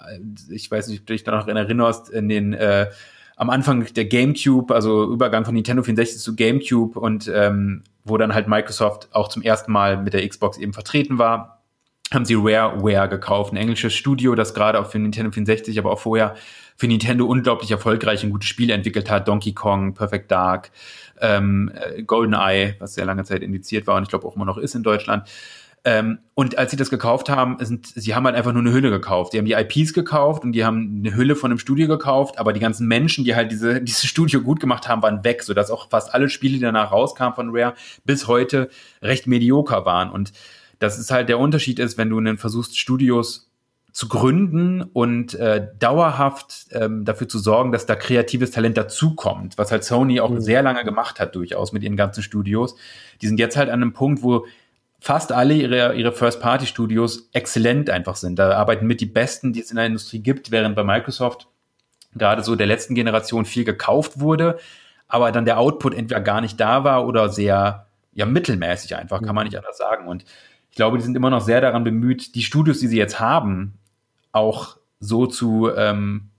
[0.49, 2.87] ich weiß nicht, ob du dich da noch erinnerst, in den, äh,
[3.35, 8.33] am Anfang der GameCube, also Übergang von Nintendo 64 zu GameCube und ähm, wo dann
[8.33, 11.56] halt Microsoft auch zum ersten Mal mit der Xbox eben vertreten war,
[12.13, 15.99] haben sie Rareware gekauft, ein englisches Studio, das gerade auch für Nintendo 64, aber auch
[15.99, 16.35] vorher
[16.77, 19.27] für Nintendo unglaublich erfolgreich und gute Spiele entwickelt hat.
[19.27, 20.71] Donkey Kong, Perfect Dark,
[21.19, 24.57] ähm, äh, GoldenEye, was sehr lange Zeit indiziert war und ich glaube auch immer noch
[24.57, 25.27] ist in Deutschland.
[25.83, 28.89] Ähm, und als sie das gekauft haben, sind, sie haben halt einfach nur eine Hülle
[28.89, 29.31] gekauft.
[29.31, 32.51] Die haben die IPs gekauft und die haben eine Hülle von einem Studio gekauft, aber
[32.51, 35.89] die ganzen Menschen, die halt diese, dieses Studio gut gemacht haben, waren weg, sodass auch
[35.89, 38.69] fast alle Spiele, die danach rauskamen von Rare, bis heute
[39.01, 40.11] recht medioker waren.
[40.11, 40.33] Und
[40.79, 43.49] das ist halt der Unterschied ist, wenn du einen versuchst, Studios
[43.91, 49.71] zu gründen und äh, dauerhaft ähm, dafür zu sorgen, dass da kreatives Talent dazukommt, was
[49.71, 50.39] halt Sony auch mhm.
[50.39, 52.75] sehr lange gemacht hat, durchaus mit ihren ganzen Studios.
[53.21, 54.45] Die sind jetzt halt an einem Punkt, wo
[54.99, 58.37] fast alle ihre, ihre First-Party-Studios exzellent einfach sind.
[58.37, 61.47] Da arbeiten mit die Besten, die es in der Industrie gibt, während bei Microsoft
[62.13, 64.59] gerade so der letzten Generation viel gekauft wurde,
[65.07, 69.35] aber dann der Output entweder gar nicht da war oder sehr ja mittelmäßig einfach, kann
[69.35, 69.49] man mhm.
[69.49, 70.07] nicht anders sagen.
[70.07, 70.25] Und
[70.77, 73.73] glaube, die sind immer noch sehr daran bemüht, die Studios, die sie jetzt haben,
[74.31, 76.29] auch so zu ähm,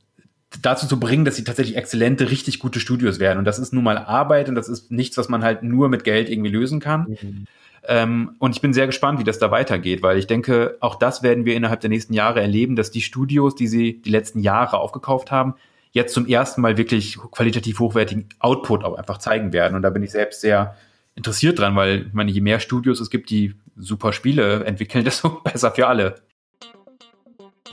[0.62, 3.38] dazu zu bringen, dass sie tatsächlich exzellente, richtig gute Studios werden.
[3.38, 6.05] Und das ist nun mal Arbeit und das ist nichts, was man halt nur mit
[6.05, 7.16] Geld irgendwie lösen kann.
[7.20, 7.44] Mhm.
[7.87, 11.22] Ähm, und ich bin sehr gespannt, wie das da weitergeht, weil ich denke, auch das
[11.22, 14.79] werden wir innerhalb der nächsten Jahre erleben, dass die Studios, die sie die letzten Jahre
[14.79, 15.55] aufgekauft haben,
[15.92, 19.74] jetzt zum ersten Mal wirklich qualitativ hochwertigen Output auch einfach zeigen werden.
[19.74, 20.77] Und da bin ich selbst sehr
[21.14, 25.40] interessiert dran, weil ich meine, je mehr Studios es gibt, die super Spiele entwickeln, desto
[25.40, 26.16] besser für alle.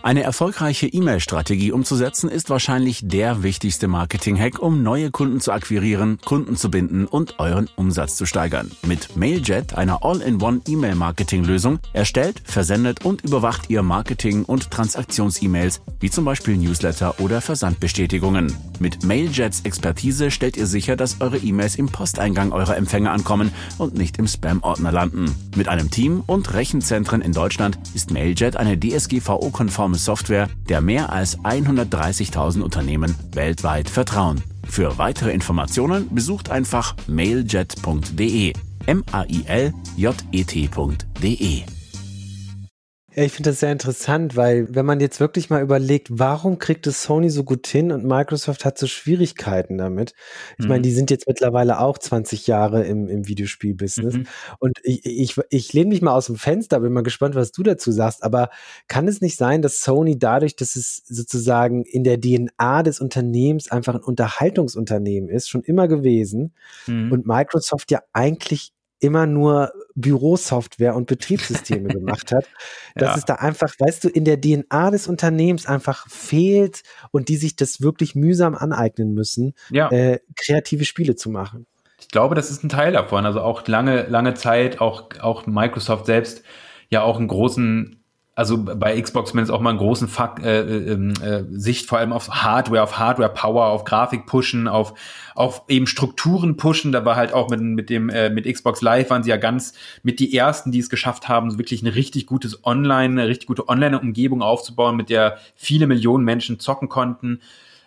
[0.04, 6.56] Eine erfolgreiche E-Mail-Strategie umzusetzen ist wahrscheinlich der wichtigste Marketing-Hack, um neue Kunden zu akquirieren, Kunden
[6.56, 8.72] zu binden und euren Umsatz zu steigern.
[8.86, 16.26] Mit Mailjet, einer All-in-One E-Mail-Marketing-Lösung, erstellt, versendet und überwacht ihr Marketing- und Transaktions-E-Mails, wie zum
[16.26, 18.56] Beispiel Newsletter oder Versandbestätigungen.
[18.80, 23.98] Mit Mailjets Expertise stellt ihr sicher, dass eure E-Mails im Posteingang eurer Empfänger ankommen und
[23.98, 25.34] nicht im Spam-Ordner landen.
[25.56, 31.38] Mit einem Team und Rechenzentren in Deutschland ist Mailjet eine DSGVO-konforme Software, der mehr als
[31.40, 34.44] 130.000 Unternehmen weltweit vertrauen.
[34.68, 38.54] Für weitere Informationen besucht einfach mailjet.de.
[38.88, 39.76] M-A-I-L-J-E-T.de.
[43.16, 46.86] Ja, ich finde das sehr interessant, weil wenn man jetzt wirklich mal überlegt, warum kriegt
[46.86, 50.14] es Sony so gut hin und Microsoft hat so Schwierigkeiten damit.
[50.58, 50.70] Ich mhm.
[50.70, 54.16] meine, die sind jetzt mittlerweile auch 20 Jahre im, im Videospielbusiness.
[54.16, 54.28] Mhm.
[54.60, 57.64] Und ich, ich, ich lehne mich mal aus dem Fenster, bin mal gespannt, was du
[57.64, 58.22] dazu sagst.
[58.22, 58.50] Aber
[58.90, 63.72] kann es nicht sein, dass Sony dadurch, dass es sozusagen in der DNA des Unternehmens
[63.72, 66.54] einfach ein Unterhaltungsunternehmen ist, schon immer gewesen
[66.86, 67.14] mhm.
[67.14, 72.46] und Microsoft ja eigentlich immer nur Bürosoftware und Betriebssysteme gemacht hat,
[72.96, 73.16] dass ja.
[73.18, 77.56] es da einfach, weißt du, in der DNA des Unternehmens einfach fehlt und die sich
[77.56, 79.90] das wirklich mühsam aneignen müssen, ja.
[79.90, 81.66] äh, kreative Spiele zu machen.
[82.00, 83.26] Ich glaube, das ist ein Teil davon.
[83.26, 86.44] Also auch lange, lange Zeit, auch, auch Microsoft selbst
[86.90, 88.05] ja auch einen großen
[88.38, 92.00] also bei Xbox zumindest auch mal einen großen Fakt, äh, äh, ähm, äh, Sicht vor
[92.00, 94.94] allem auf Hardware, auf Hardware Power, auf Grafik pushen, auf
[95.36, 96.92] auf eben Strukturen pushen.
[96.92, 99.74] Da war halt auch mit mit dem äh, mit Xbox Live waren sie ja ganz
[100.04, 103.70] mit die ersten, die es geschafft haben, wirklich ein richtig gutes Online, eine richtig gute
[103.70, 107.40] Online-Umgebung aufzubauen, mit der viele Millionen Menschen zocken konnten.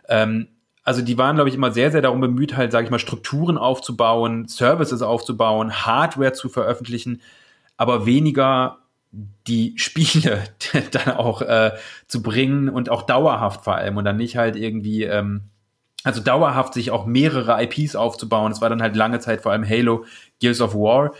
[0.08, 0.48] Ähm,
[0.82, 3.58] also die waren, glaube ich, immer sehr, sehr darum bemüht, halt, sage ich mal, Strukturen
[3.58, 7.20] aufzubauen, Services aufzubauen, Hardware zu veröffentlichen,
[7.76, 8.78] aber weniger
[9.10, 10.44] die Spiele
[10.90, 11.72] dann auch äh,
[12.06, 15.42] zu bringen und auch dauerhaft vor allem und dann nicht halt irgendwie, ähm,
[16.04, 18.52] also dauerhaft sich auch mehrere IPs aufzubauen.
[18.52, 20.04] Es war dann halt lange Zeit vor allem Halo,
[20.40, 21.12] Gears of War.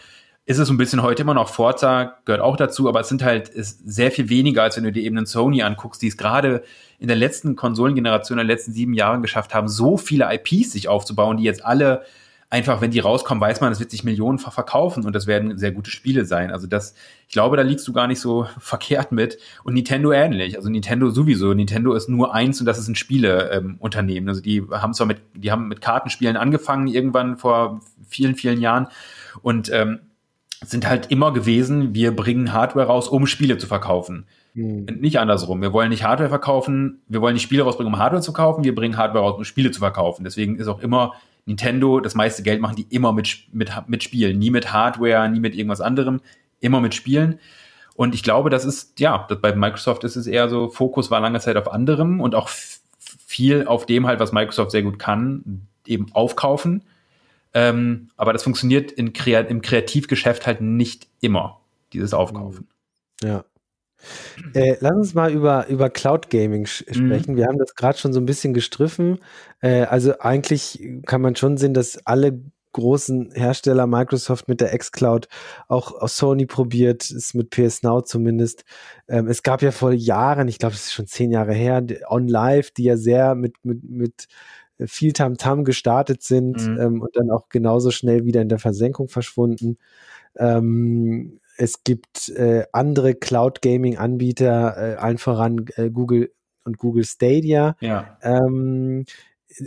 [0.44, 3.48] Ist es ein bisschen heute immer noch Forza, gehört auch dazu, aber es sind halt
[3.48, 6.62] ist sehr viel weniger, als wenn du dir eben einen Sony anguckst, die es gerade
[6.98, 10.88] in der letzten Konsolengeneration, in den letzten sieben Jahren geschafft haben, so viele IPs sich
[10.88, 12.02] aufzubauen, die jetzt alle
[12.50, 15.72] einfach, wenn die rauskommen, weiß man, es wird sich millionenfach verkaufen und das werden sehr
[15.72, 16.50] gute Spiele sein.
[16.50, 16.94] Also das,
[17.26, 19.38] ich glaube, da liegst du gar nicht so verkehrt mit.
[19.64, 20.56] Und Nintendo ähnlich.
[20.56, 21.52] Also Nintendo sowieso.
[21.52, 24.24] Nintendo ist nur eins und das ist ein Spieleunternehmen.
[24.24, 28.60] Ähm, also die haben zwar mit, die haben mit Kartenspielen angefangen irgendwann vor vielen, vielen
[28.60, 28.88] Jahren
[29.42, 30.00] und ähm,
[30.64, 34.26] sind halt immer gewesen, wir bringen Hardware raus, um Spiele zu verkaufen.
[34.54, 34.86] Hm.
[34.98, 35.60] Nicht andersrum.
[35.60, 38.74] Wir wollen nicht Hardware verkaufen, wir wollen nicht Spiele rausbringen, um Hardware zu kaufen, wir
[38.74, 40.24] bringen Hardware raus, um Spiele zu verkaufen.
[40.24, 41.12] Deswegen ist auch immer
[41.48, 44.38] Nintendo, das meiste Geld machen die immer mit, mit, mit Spielen.
[44.38, 46.20] Nie mit Hardware, nie mit irgendwas anderem,
[46.60, 47.40] immer mit Spielen.
[47.94, 51.20] Und ich glaube, das ist, ja, das, bei Microsoft ist es eher so, Fokus war
[51.20, 52.48] lange Zeit auf anderem und auch
[53.26, 56.84] viel auf dem halt, was Microsoft sehr gut kann, eben aufkaufen.
[57.54, 61.60] Ähm, aber das funktioniert in im Kreativgeschäft halt nicht immer,
[61.94, 62.68] dieses Aufkaufen.
[63.22, 63.44] Ja.
[64.54, 66.66] Äh, lass uns mal über, über Cloud Gaming mhm.
[66.66, 67.32] sprechen.
[67.32, 67.36] Mhm.
[67.36, 69.18] Wir haben das gerade schon so ein bisschen gestriffen.
[69.60, 72.40] Äh, also eigentlich kann man schon sehen, dass alle
[72.72, 75.28] großen Hersteller, Microsoft mit der xCloud,
[75.68, 78.64] auch, auch Sony probiert, ist mit PS Now zumindest.
[79.08, 82.28] Ähm, es gab ja vor Jahren, ich glaube, es ist schon zehn Jahre her, On
[82.28, 84.28] Live, die ja sehr mit, mit, mit
[84.86, 86.80] viel Tamtam -Tam gestartet sind mhm.
[86.80, 89.78] ähm, und dann auch genauso schnell wieder in der Versenkung verschwunden.
[90.36, 96.32] Ähm, es gibt äh, andere Cloud-Gaming-Anbieter, äh, allen voran äh, Google
[96.64, 97.76] und Google Stadia.
[97.80, 98.16] Ja.
[98.22, 99.04] Ähm,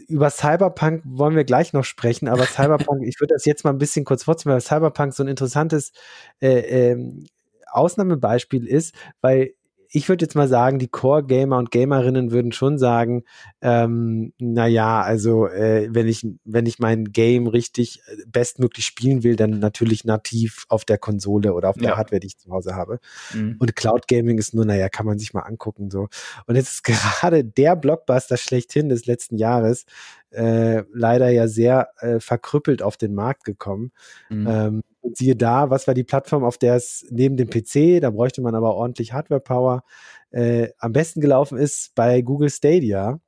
[0.07, 3.77] über Cyberpunk wollen wir gleich noch sprechen, aber Cyberpunk, ich würde das jetzt mal ein
[3.77, 5.91] bisschen kurz vorziehen, weil Cyberpunk so ein interessantes
[6.39, 7.27] äh, ähm,
[7.69, 9.53] Ausnahmebeispiel ist, weil
[9.93, 13.23] ich würde jetzt mal sagen, die Core-Gamer und Gamerinnen würden schon sagen,
[13.61, 19.35] ähm, naja, also äh, wenn ich, wenn ich mein Game richtig äh, bestmöglich spielen will,
[19.35, 21.97] dann natürlich nativ auf der Konsole oder auf der ja.
[21.97, 22.99] Hardware, die ich zu Hause habe.
[23.33, 23.57] Mhm.
[23.59, 25.91] Und Cloud Gaming ist nur, naja, kann man sich mal angucken.
[25.91, 26.07] so.
[26.45, 29.85] Und jetzt ist gerade der Blockbuster schlechthin des letzten Jahres
[30.29, 33.91] äh, leider ja sehr äh, verkrüppelt auf den Markt gekommen.
[34.29, 34.47] Mhm.
[34.47, 38.11] Ähm, und siehe da, was war die Plattform, auf der es neben dem PC, da
[38.11, 39.83] bräuchte man aber ordentlich Hardware-Power,
[40.31, 43.19] äh, am besten gelaufen ist bei Google Stadia.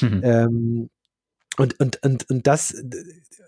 [0.00, 0.20] Mhm.
[0.24, 0.90] Ähm,
[1.58, 2.82] und, und, und, und das,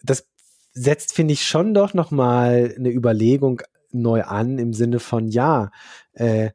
[0.03, 0.27] das
[0.73, 5.71] setzt, finde ich, schon doch nochmal eine Überlegung neu an im Sinne von, ja,
[6.13, 6.51] äh,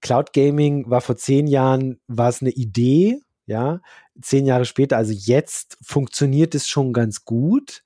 [0.00, 3.80] Cloud Gaming war vor zehn Jahren, war es eine Idee, ja,
[4.20, 7.82] zehn Jahre später, also jetzt funktioniert es schon ganz gut,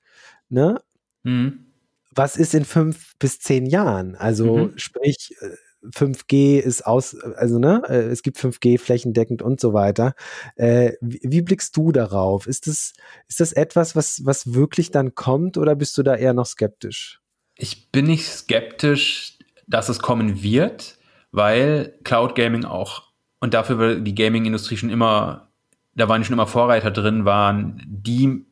[0.49, 0.81] ne?
[1.23, 1.68] Mhm
[2.13, 4.15] was ist in fünf bis zehn Jahren?
[4.15, 4.77] Also mhm.
[4.77, 5.49] sprich, äh,
[5.83, 10.13] 5G ist aus, also ne, äh, es gibt 5G flächendeckend und so weiter.
[10.55, 12.47] Äh, wie, wie, blickst du darauf?
[12.47, 12.93] Ist das,
[13.27, 17.21] ist das etwas, was, was wirklich dann kommt oder bist du da eher noch skeptisch?
[17.55, 20.97] Ich bin nicht skeptisch, dass es kommen wird,
[21.31, 23.03] weil Cloud Gaming auch,
[23.39, 25.49] und dafür die Gaming-Industrie schon immer,
[25.95, 28.45] da waren schon immer Vorreiter drin, waren die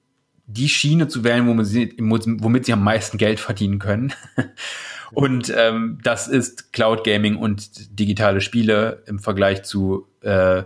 [0.47, 4.13] die Schiene zu wählen, womit sie, womit sie am meisten Geld verdienen können.
[5.11, 10.63] Und ähm, das ist Cloud Gaming und digitale Spiele im Vergleich zu äh,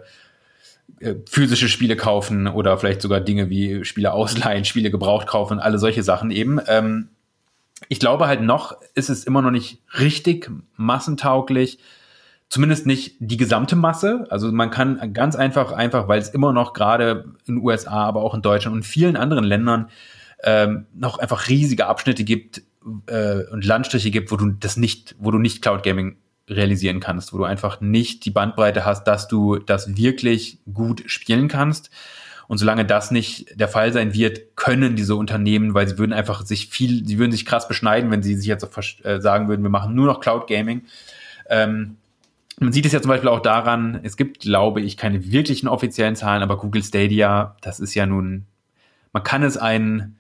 [0.99, 5.77] äh, physische Spiele kaufen oder vielleicht sogar Dinge wie Spiele ausleihen, Spiele gebraucht kaufen, alle
[5.77, 6.59] solche Sachen eben.
[6.67, 7.09] Ähm,
[7.87, 11.79] ich glaube halt noch, ist es immer noch nicht richtig massentauglich,
[12.51, 14.27] zumindest nicht die gesamte Masse.
[14.29, 18.21] Also man kann ganz einfach, einfach, weil es immer noch gerade in den USA, aber
[18.23, 19.89] auch in Deutschland und vielen anderen Ländern
[20.43, 22.61] ähm, noch einfach riesige Abschnitte gibt,
[23.07, 26.17] äh, und Landstriche gibt, wo du das nicht, wo du nicht Cloud Gaming
[26.49, 31.47] realisieren kannst, wo du einfach nicht die Bandbreite hast, dass du das wirklich gut spielen
[31.47, 31.89] kannst.
[32.49, 36.45] Und solange das nicht der Fall sein wird, können diese Unternehmen, weil sie würden einfach
[36.45, 38.67] sich viel, sie würden sich krass beschneiden, wenn sie sich jetzt
[39.05, 40.83] äh, sagen würden, wir machen nur noch Cloud Gaming.
[41.47, 41.95] Ähm,
[42.61, 46.15] man sieht es ja zum Beispiel auch daran, es gibt, glaube ich, keine wirklichen offiziellen
[46.15, 48.45] Zahlen, aber Google Stadia, das ist ja nun,
[49.13, 50.15] man kann es ein,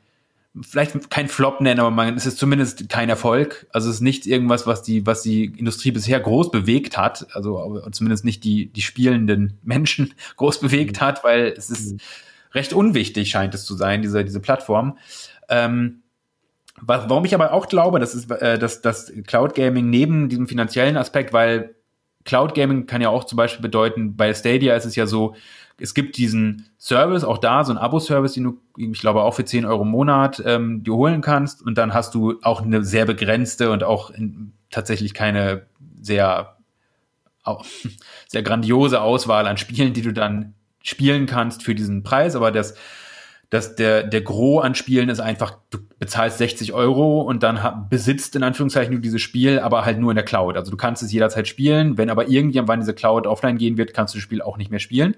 [0.59, 3.67] vielleicht kein Flop nennen, aber man, es ist zumindest kein Erfolg.
[3.71, 7.27] Also es ist nicht irgendwas, was die, was die Industrie bisher groß bewegt hat.
[7.33, 11.99] Also zumindest nicht die, die spielenden Menschen groß bewegt hat, weil es ist mhm.
[12.53, 14.97] recht unwichtig, scheint es zu sein, diese, diese Plattform.
[15.47, 16.01] Ähm,
[16.81, 20.97] warum ich aber auch glaube, dass, ist, äh, dass, dass Cloud Gaming neben diesem finanziellen
[20.97, 21.75] Aspekt, weil
[22.23, 25.35] Cloud Gaming kann ja auch zum Beispiel bedeuten, bei Stadia ist es ja so,
[25.81, 29.45] es gibt diesen Service, auch da, so ein Abo-Service, den du, ich glaube, auch für
[29.45, 31.63] 10 Euro im Monat ähm, dir holen kannst.
[31.63, 35.65] Und dann hast du auch eine sehr begrenzte und auch in, tatsächlich keine
[35.99, 36.57] sehr,
[38.27, 40.53] sehr grandiose Auswahl an Spielen, die du dann
[40.83, 42.35] spielen kannst für diesen Preis.
[42.35, 42.75] Aber das,
[43.51, 48.37] das, der, der Gros an Spielen ist einfach, du bezahlst 60 Euro und dann besitzt
[48.37, 50.55] in Anführungszeichen dieses Spiel, aber halt nur in der Cloud.
[50.55, 51.97] Also du kannst es jederzeit spielen.
[51.97, 54.79] Wenn aber irgendwann diese Cloud offline gehen wird, kannst du das Spiel auch nicht mehr
[54.79, 55.17] spielen.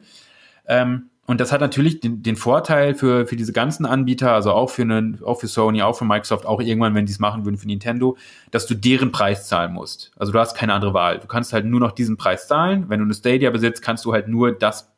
[0.68, 4.72] Ähm, und das hat natürlich den, den Vorteil für, für diese ganzen Anbieter, also auch
[4.72, 7.58] für, einen, auch für Sony, auch für Microsoft, auch irgendwann, wenn die es machen würden
[7.58, 8.18] für Nintendo,
[8.50, 10.12] dass du deren Preis zahlen musst.
[10.18, 11.20] Also du hast keine andere Wahl.
[11.20, 12.86] Du kannst halt nur noch diesen Preis zahlen.
[12.90, 14.92] Wenn du eine Stadia besitzt, kannst du halt nur das,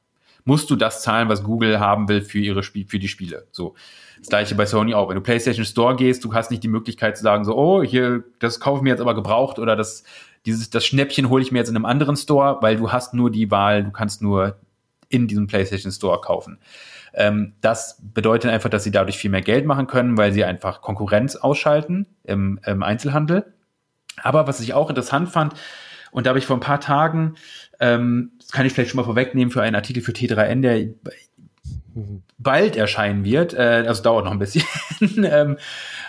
[0.46, 3.48] musst du das zahlen, was Google haben will für ihre Spiel, für die Spiele.
[3.52, 3.76] So.
[4.20, 5.10] Das gleiche bei Sony auch.
[5.10, 8.24] Wenn du PlayStation Store gehst, du hast nicht die Möglichkeit zu sagen, so, oh, hier,
[8.40, 10.04] das kaufe ich mir jetzt aber gebraucht oder das,
[10.46, 13.32] dieses, das Schnäppchen hole ich mir jetzt in einem anderen Store, weil du hast nur
[13.32, 14.58] die Wahl, du kannst nur
[15.10, 16.60] in diesem PlayStation Store kaufen.
[17.14, 20.82] Ähm, das bedeutet einfach, dass sie dadurch viel mehr Geld machen können, weil sie einfach
[20.82, 23.54] Konkurrenz ausschalten im, im Einzelhandel.
[24.22, 25.54] Aber was ich auch interessant fand,
[26.12, 27.36] und da habe ich vor ein paar Tagen,
[27.80, 30.88] ähm, kann ich vielleicht schon mal vorwegnehmen für einen Artikel für T3N, der
[32.38, 34.64] bald erscheinen wird, äh, also dauert noch ein bisschen,
[35.02, 35.58] ähm,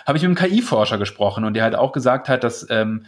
[0.05, 3.05] habe ich mit einem KI-Forscher gesprochen und der halt auch gesagt hat, dass ähm,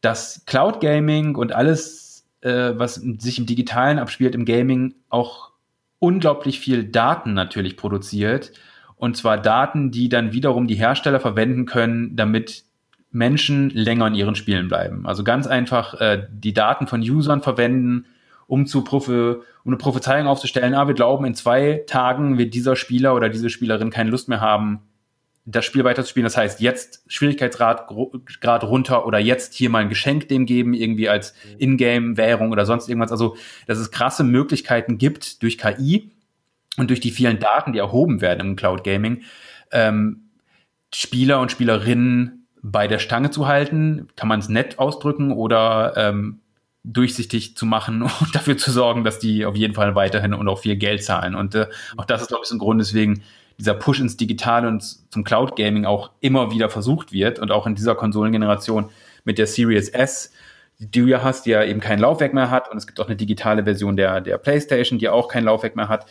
[0.00, 2.08] das Cloud Gaming und alles
[2.40, 5.50] äh, was sich im Digitalen abspielt, im Gaming, auch
[5.98, 8.52] unglaublich viel Daten natürlich produziert.
[8.96, 12.64] Und zwar Daten, die dann wiederum die Hersteller verwenden können, damit
[13.10, 15.06] Menschen länger in ihren Spielen bleiben.
[15.06, 18.06] Also ganz einfach äh, die Daten von Usern verwenden,
[18.48, 22.74] um zu Profe, um eine Prophezeiung aufzustellen, ah, wir glauben, in zwei Tagen wird dieser
[22.74, 24.80] Spieler oder diese Spielerin keine Lust mehr haben,
[25.44, 26.24] das Spiel weiterzuspielen.
[26.24, 27.86] Das heißt, jetzt Schwierigkeitsgrad
[28.40, 31.58] Grad runter oder jetzt hier mal ein Geschenk dem geben, irgendwie als mhm.
[31.58, 33.12] Ingame-Währung oder sonst irgendwas.
[33.12, 36.10] Also, dass es krasse Möglichkeiten gibt durch KI
[36.78, 39.22] und durch die vielen Daten, die erhoben werden im Cloud Gaming,
[39.72, 40.30] ähm,
[40.92, 44.08] Spieler und Spielerinnen bei der Stange zu halten.
[44.16, 46.40] Kann man es nett ausdrücken oder ähm,
[46.84, 50.60] durchsichtig zu machen und dafür zu sorgen, dass die auf jeden Fall weiterhin und auch
[50.60, 51.34] viel Geld zahlen.
[51.34, 53.22] Und äh, auch das ist, glaube ich, so ein Grund, deswegen
[53.58, 57.66] dieser Push ins Digitale und zum Cloud Gaming auch immer wieder versucht wird und auch
[57.66, 58.90] in dieser Konsolengeneration
[59.24, 60.32] mit der Series S,
[60.78, 63.06] die du ja hast, die ja eben kein Laufwerk mehr hat und es gibt auch
[63.06, 66.06] eine digitale Version der, der PlayStation, die auch kein Laufwerk mehr hat.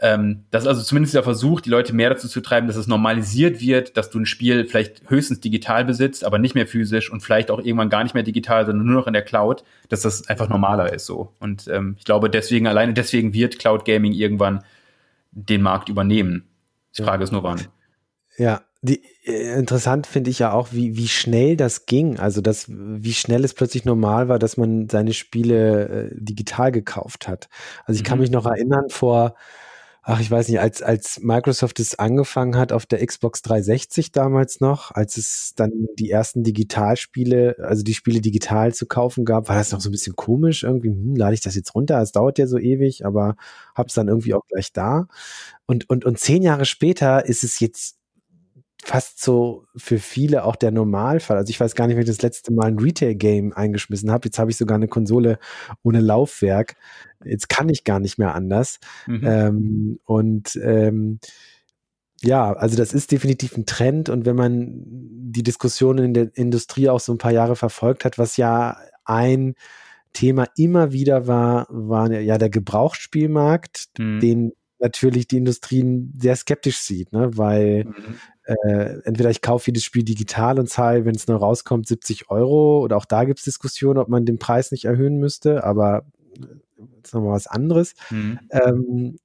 [0.00, 2.86] Ähm, das ist also zumindest der Versuch, die Leute mehr dazu zu treiben, dass es
[2.86, 7.20] normalisiert wird, dass du ein Spiel vielleicht höchstens digital besitzt, aber nicht mehr physisch und
[7.20, 10.28] vielleicht auch irgendwann gar nicht mehr digital, sondern nur noch in der Cloud, dass das
[10.28, 11.32] einfach normaler ist so.
[11.38, 14.64] Und ähm, ich glaube, deswegen, alleine deswegen wird Cloud Gaming irgendwann
[15.30, 16.44] den Markt übernehmen.
[16.98, 17.60] Die Frage ist nur wann.
[18.36, 22.18] Ja, die, äh, interessant finde ich ja auch, wie, wie schnell das ging.
[22.18, 27.26] Also, dass, wie schnell es plötzlich normal war, dass man seine Spiele äh, digital gekauft
[27.26, 27.48] hat.
[27.86, 28.08] Also, ich mhm.
[28.08, 29.36] kann mich noch erinnern, vor,
[30.04, 34.60] ach, ich weiß nicht, als, als Microsoft es angefangen hat auf der Xbox 360 damals
[34.60, 39.56] noch, als es dann die ersten Digitalspiele, also die Spiele digital zu kaufen gab, war
[39.56, 42.00] das noch so ein bisschen komisch irgendwie, hm, lade ich das jetzt runter?
[42.02, 43.36] Es dauert ja so ewig, aber
[43.74, 45.08] hab's dann irgendwie auch gleich da.
[45.66, 47.96] Und, und, und zehn Jahre später ist es jetzt
[48.84, 51.38] fast so für viele auch der Normalfall.
[51.38, 54.26] Also ich weiß gar nicht, wenn ich das letzte Mal ein Retail-Game eingeschmissen habe.
[54.26, 55.38] Jetzt habe ich sogar eine Konsole
[55.82, 56.76] ohne Laufwerk.
[57.24, 58.78] Jetzt kann ich gar nicht mehr anders.
[59.06, 59.20] Mhm.
[59.24, 61.18] Ähm, und ähm,
[62.22, 64.10] ja, also das ist definitiv ein Trend.
[64.10, 68.18] Und wenn man die Diskussion in der Industrie auch so ein paar Jahre verfolgt hat,
[68.18, 69.54] was ja ein
[70.12, 74.20] Thema immer wieder war, war ja der Gebrauchsspielmarkt, mhm.
[74.20, 77.30] den natürlich die Industrie sehr skeptisch sieht, ne?
[77.36, 81.88] weil mhm äh, entweder ich kaufe jedes Spiel digital und zahle, wenn es neu rauskommt,
[81.88, 85.64] 70 Euro oder auch da gibt es Diskussionen, ob man den Preis nicht erhöhen müsste,
[85.64, 86.04] aber
[86.78, 87.94] das ist nochmal was anderes.
[88.10, 88.38] Mhm.
[88.50, 89.16] Ähm,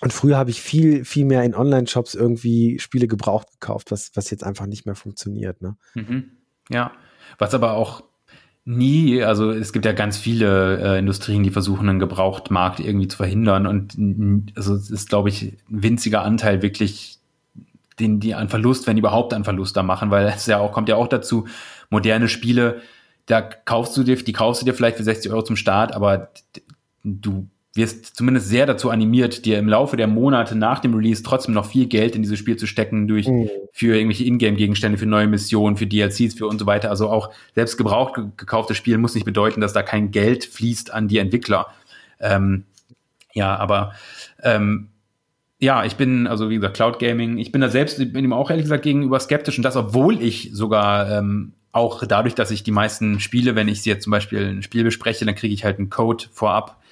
[0.00, 4.30] und früher habe ich viel, viel mehr in Online-Shops irgendwie Spiele gebraucht gekauft, was, was
[4.30, 5.62] jetzt einfach nicht mehr funktioniert.
[5.62, 5.76] Ne?
[5.94, 6.32] Mhm.
[6.70, 6.92] Ja,
[7.38, 8.02] was aber auch
[8.64, 13.16] nie, also es gibt ja ganz viele äh, Industrien, die versuchen, einen Gebrauchtmarkt irgendwie zu
[13.16, 13.66] verhindern.
[13.66, 17.21] Und also es ist, glaube ich, ein winziger Anteil wirklich
[18.02, 20.72] den die an Verlust, wenn die überhaupt einen Verlust da machen, weil es ja auch,
[20.72, 21.46] kommt ja auch dazu,
[21.88, 22.82] moderne Spiele,
[23.26, 26.30] da kaufst du dir, die kaufst du dir vielleicht für 60 Euro zum Start, aber
[27.04, 31.54] du wirst zumindest sehr dazu animiert, dir im Laufe der Monate nach dem Release trotzdem
[31.54, 33.48] noch viel Geld in dieses Spiel zu stecken, durch mhm.
[33.72, 36.90] für irgendwelche Ingame-Gegenstände, für neue Missionen, für DLCs, für und so weiter.
[36.90, 41.08] Also auch selbst gebraucht gekauftes Spiel muss nicht bedeuten, dass da kein Geld fließt an
[41.08, 41.68] die Entwickler.
[42.20, 42.64] Ähm,
[43.32, 43.94] ja, aber
[44.42, 44.88] ähm,
[45.62, 48.32] ja, ich bin, also wie gesagt, Cloud Gaming, ich bin da selbst, ich bin ihm
[48.32, 52.64] auch ehrlich gesagt gegenüber skeptisch und das, obwohl ich sogar ähm, auch dadurch, dass ich
[52.64, 55.64] die meisten Spiele, wenn ich sie jetzt zum Beispiel ein Spiel bespreche, dann kriege ich
[55.64, 56.82] halt einen Code vorab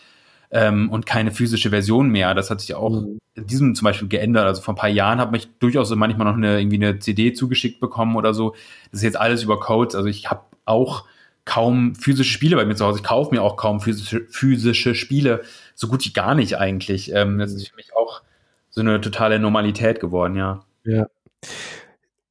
[0.53, 2.33] ähm, und keine physische Version mehr.
[2.37, 3.19] Das hat sich auch mhm.
[3.35, 4.47] in diesem zum Beispiel geändert.
[4.47, 7.81] Also vor ein paar Jahren habe ich durchaus manchmal noch eine irgendwie eine CD zugeschickt
[7.81, 8.55] bekommen oder so.
[8.93, 9.97] Das ist jetzt alles über Codes.
[9.97, 11.07] Also ich habe auch
[11.45, 13.01] kaum physische Spiele bei mir zu Hause.
[13.01, 15.43] Ich kaufe mir auch kaum physische, physische Spiele,
[15.75, 17.13] so gut wie gar nicht eigentlich.
[17.13, 18.23] Ähm, das ist für mich auch
[18.71, 20.65] so eine totale Normalität geworden, ja.
[20.85, 21.07] Ja.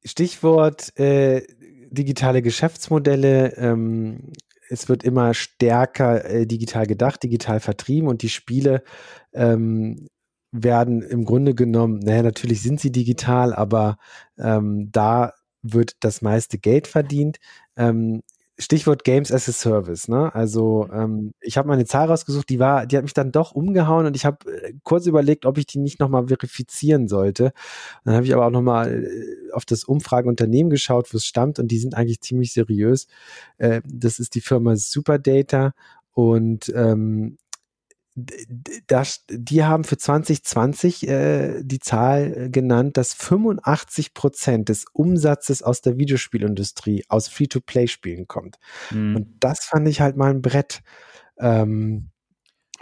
[0.04, 1.42] Stichwort äh,
[1.90, 3.56] digitale Geschäftsmodelle.
[3.56, 4.32] Ähm,
[4.68, 8.82] es wird immer stärker äh, digital gedacht, digital vertrieben und die Spiele
[9.32, 10.08] ähm,
[10.52, 13.98] werden im Grunde genommen, naja, natürlich sind sie digital, aber
[14.38, 15.32] ähm, da
[15.62, 17.38] wird das meiste Geld verdient.
[17.76, 18.22] Ähm,
[18.60, 20.34] Stichwort Games as a Service, ne?
[20.34, 23.52] Also ähm, ich habe mal eine Zahl rausgesucht, die war, die hat mich dann doch
[23.52, 27.52] umgehauen und ich habe äh, kurz überlegt, ob ich die nicht nochmal verifizieren sollte.
[28.04, 31.68] Dann habe ich aber auch nochmal äh, auf das Umfrageunternehmen geschaut, wo es stammt und
[31.68, 33.06] die sind eigentlich ziemlich seriös.
[33.58, 35.72] Äh, das ist die Firma Superdata
[36.12, 37.38] und ähm,
[38.14, 45.62] das, die haben für 2020 äh, die Zahl äh, genannt, dass 85 Prozent des Umsatzes
[45.62, 48.58] aus der Videospielindustrie aus Free-to-Play-Spielen kommt.
[48.90, 49.16] Mhm.
[49.16, 50.80] Und das fand ich halt mal ein Brett.
[51.38, 52.10] Ähm,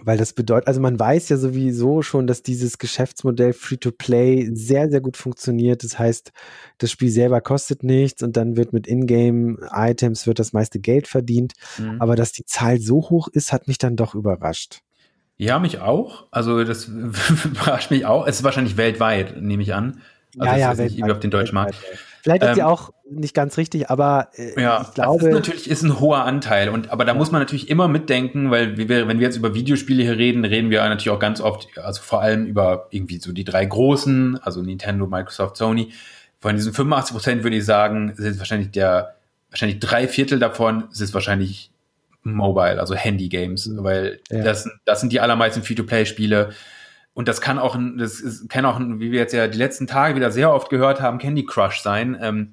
[0.01, 5.01] weil das bedeutet, also man weiß ja sowieso schon, dass dieses Geschäftsmodell Free-to-Play sehr, sehr
[5.01, 5.83] gut funktioniert.
[5.83, 6.31] Das heißt,
[6.79, 11.55] das Spiel selber kostet nichts und dann wird mit Ingame-Items wird das meiste Geld verdient.
[11.79, 12.01] Mhm.
[12.01, 14.83] Aber dass die Zahl so hoch ist, hat mich dann doch überrascht.
[15.39, 16.27] Ja, mich auch.
[16.31, 16.87] Also das
[17.45, 18.27] überrascht mich auch.
[18.27, 20.01] Es ist wahrscheinlich weltweit, nehme ich an.
[20.37, 21.77] Also ja, ja, irgendwie auf den deutschen Markt.
[22.23, 25.21] Vielleicht ist ähm, ja auch nicht ganz richtig, aber äh, ja, ich glaube.
[25.21, 26.69] Das ist natürlich ist ein hoher Anteil.
[26.69, 30.03] Und aber da muss man natürlich immer mitdenken, weil wir, wenn wir jetzt über Videospiele
[30.03, 33.45] hier reden, reden wir natürlich auch ganz oft, also vor allem über irgendwie so die
[33.45, 35.93] drei großen, also Nintendo, Microsoft, Sony.
[36.41, 39.15] Von diesen 85 Prozent würde ich sagen, sind wahrscheinlich der,
[39.51, 41.71] wahrscheinlich drei Viertel davon sind wahrscheinlich
[42.23, 43.85] Mobile, also Handy-Games, mhm.
[43.85, 44.43] weil ja.
[44.43, 46.51] das, das sind die allermeisten Free-to-Play-Spiele.
[47.19, 50.15] Und das kann auch, das ist, kann auch, wie wir jetzt ja die letzten Tage
[50.15, 52.51] wieder sehr oft gehört haben, Candy Crush sein, ähm,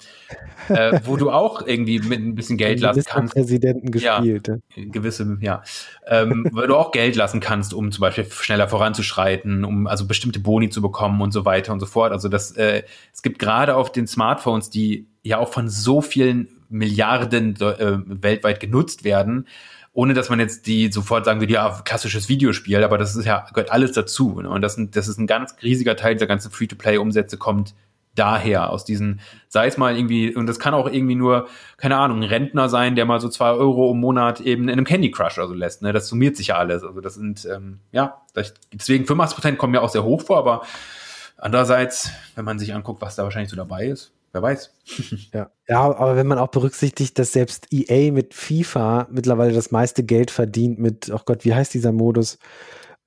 [0.69, 3.35] äh, wo du auch irgendwie mit ein bisschen Geld lassen kannst.
[3.35, 4.47] Präsidenten gespielt.
[4.47, 5.61] Ja, gewisse, ja.
[6.07, 10.39] Ähm, weil du auch Geld lassen kannst, um zum Beispiel schneller voranzuschreiten, um also bestimmte
[10.39, 12.11] Boni zu bekommen und so weiter und so fort.
[12.11, 12.81] Also das, äh,
[13.13, 18.59] es gibt gerade auf den Smartphones, die ja auch von so vielen Milliarden äh, weltweit
[18.59, 19.47] genutzt werden,
[19.93, 23.45] ohne dass man jetzt die sofort sagen würde, ja, klassisches Videospiel, aber das ist ja,
[23.53, 24.41] gehört alles dazu.
[24.41, 24.49] Ne?
[24.49, 27.73] Und das, das ist ein ganz riesiger Teil dieser ganzen Free-to-Play-Umsätze kommt
[28.15, 31.47] daher, aus diesen, sei es mal irgendwie, und das kann auch irgendwie nur,
[31.77, 34.85] keine Ahnung, ein Rentner sein, der mal so zwei Euro im Monat eben in einem
[34.85, 38.21] Candy Crush so lässt, ne, das summiert sich ja alles, also das sind, ähm, ja,
[38.73, 40.61] deswegen 85 Prozent kommen ja auch sehr hoch vor, aber
[41.37, 44.69] andererseits, wenn man sich anguckt, was da wahrscheinlich so dabei ist, Wer weiß.
[45.33, 45.49] ja.
[45.65, 50.29] ja, aber wenn man auch berücksichtigt, dass selbst EA mit FIFA mittlerweile das meiste Geld
[50.29, 52.37] verdient mit, oh Gott, wie heißt dieser Modus?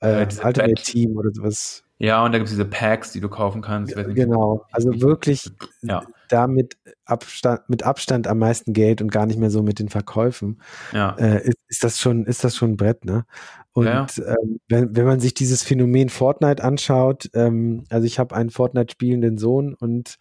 [0.00, 1.84] Äh, Ultimate Team oder sowas.
[1.98, 3.94] Ja, und da gibt es diese Packs, die du kaufen kannst.
[3.94, 5.50] Genau, also wirklich
[5.82, 6.02] ja.
[6.28, 10.62] damit Abstand, mit Abstand am meisten Geld und gar nicht mehr so mit den Verkäufen.
[10.94, 11.14] Ja.
[11.18, 13.26] Äh, ist, ist, das schon, ist das schon ein Brett, ne?
[13.72, 14.06] Und ja.
[14.16, 18.92] ähm, wenn, wenn man sich dieses Phänomen Fortnite anschaut, ähm, also ich habe einen Fortnite
[18.92, 20.18] spielenden Sohn und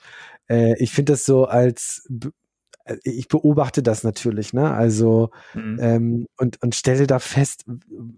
[0.50, 2.08] äh, ich finde das so als
[2.86, 4.74] äh, ich beobachte das natürlich, ne?
[4.74, 5.78] Also mhm.
[5.82, 7.66] ähm, und und stelle da fest,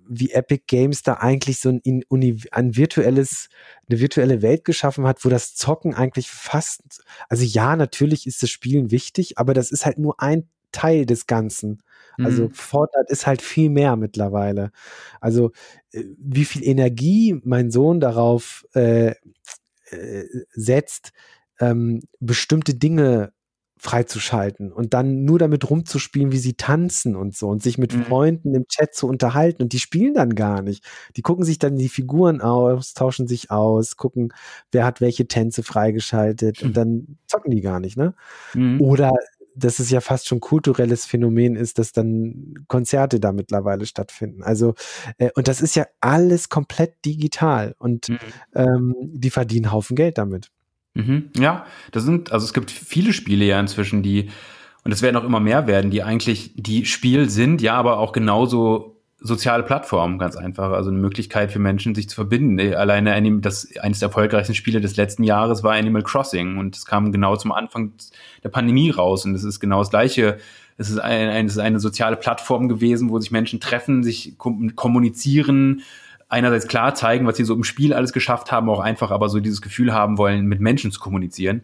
[0.07, 2.03] wie Epic Games da eigentlich so ein,
[2.51, 3.49] ein virtuelles,
[3.89, 8.49] eine virtuelle Welt geschaffen hat, wo das Zocken eigentlich fast, also ja, natürlich ist das
[8.49, 11.81] Spielen wichtig, aber das ist halt nur ein Teil des Ganzen.
[12.21, 12.53] Also mhm.
[12.53, 14.71] Fortnite ist halt viel mehr mittlerweile.
[15.21, 15.51] Also
[15.91, 19.13] äh, wie viel Energie mein Sohn darauf äh,
[19.91, 21.11] äh, setzt,
[21.59, 23.31] ähm, bestimmte Dinge
[23.81, 28.03] freizuschalten und dann nur damit rumzuspielen, wie sie tanzen und so und sich mit mhm.
[28.03, 30.83] Freunden im Chat zu unterhalten und die spielen dann gar nicht.
[31.15, 34.33] Die gucken sich dann die Figuren aus, tauschen sich aus, gucken,
[34.73, 36.67] wer hat welche Tänze freigeschaltet mhm.
[36.67, 38.15] und dann zocken die gar nicht, ne?
[38.53, 38.81] Mhm.
[38.81, 39.13] Oder
[39.55, 44.43] dass es ja fast schon kulturelles Phänomen ist, dass dann Konzerte da mittlerweile stattfinden.
[44.43, 44.75] Also,
[45.17, 48.17] äh, und das ist ja alles komplett digital und mhm.
[48.55, 50.51] ähm, die verdienen Haufen Geld damit.
[50.99, 51.29] Mhm.
[51.37, 54.29] Ja, das sind, also es gibt viele Spiele ja inzwischen, die,
[54.83, 58.11] und es werden auch immer mehr werden, die eigentlich, die Spiel sind, ja, aber auch
[58.11, 60.71] genauso soziale Plattformen, ganz einfach.
[60.71, 62.57] Also eine Möglichkeit für Menschen, sich zu verbinden.
[62.59, 66.85] Äh, alleine das, eines der erfolgreichsten Spiele des letzten Jahres war Animal Crossing und es
[66.85, 67.93] kam genau zum Anfang
[68.43, 70.37] der Pandemie raus und es ist genau das Gleiche.
[70.77, 75.81] Es ist, ein, es ist eine soziale Plattform gewesen, wo sich Menschen treffen, sich kommunizieren,
[76.29, 79.39] einerseits klar zeigen, was sie so im Spiel alles geschafft haben, auch einfach aber so
[79.39, 81.63] dieses Gefühl haben wollen, mit Menschen zu kommunizieren.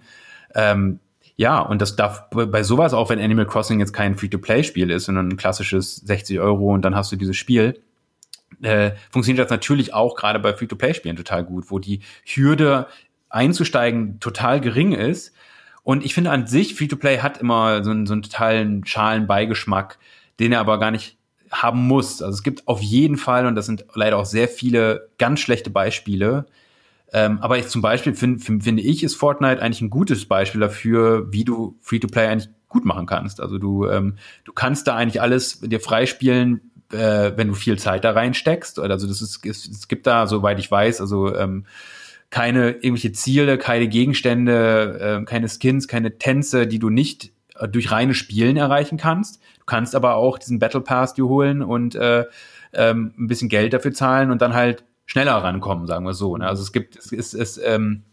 [0.53, 0.99] Ähm,
[1.37, 5.29] ja, und das darf bei sowas auch, wenn Animal Crossing jetzt kein Free-to-Play-Spiel ist, sondern
[5.29, 7.81] ein klassisches 60 Euro und dann hast du dieses Spiel,
[8.61, 12.87] äh, funktioniert das natürlich auch gerade bei Free-to-Play-Spielen total gut, wo die Hürde
[13.29, 15.33] einzusteigen total gering ist.
[15.83, 19.99] Und ich finde an sich, Free-to-Play hat immer so einen, so einen totalen schalen Beigeschmack,
[20.39, 21.17] den er aber gar nicht
[21.51, 22.21] haben muss.
[22.21, 25.69] Also es gibt auf jeden Fall, und das sind leider auch sehr viele ganz schlechte
[25.69, 26.45] Beispiele,
[27.13, 30.59] ähm, aber ich zum Beispiel find, find, finde ich, ist Fortnite eigentlich ein gutes Beispiel
[30.59, 33.39] dafür, wie du Free-to-Play eigentlich gut machen kannst.
[33.39, 38.03] Also du, ähm, du kannst da eigentlich alles dir freispielen, äh, wenn du viel Zeit
[38.03, 38.79] da reinsteckst.
[38.79, 41.65] Also das ist, es, es gibt da, soweit ich weiß, also ähm,
[42.29, 47.91] keine irgendwelche Ziele, keine Gegenstände, äh, keine Skins, keine Tänze, die du nicht äh, durch
[47.91, 49.39] reine Spielen erreichen kannst.
[49.65, 52.25] Du kannst aber auch diesen Battle Pass dir holen und äh,
[52.73, 56.37] ähm, ein bisschen Geld dafür zahlen und dann halt schneller rankommen, sagen wir so.
[56.37, 56.47] Ne?
[56.47, 58.03] Also es gibt, es ist, es, ähm,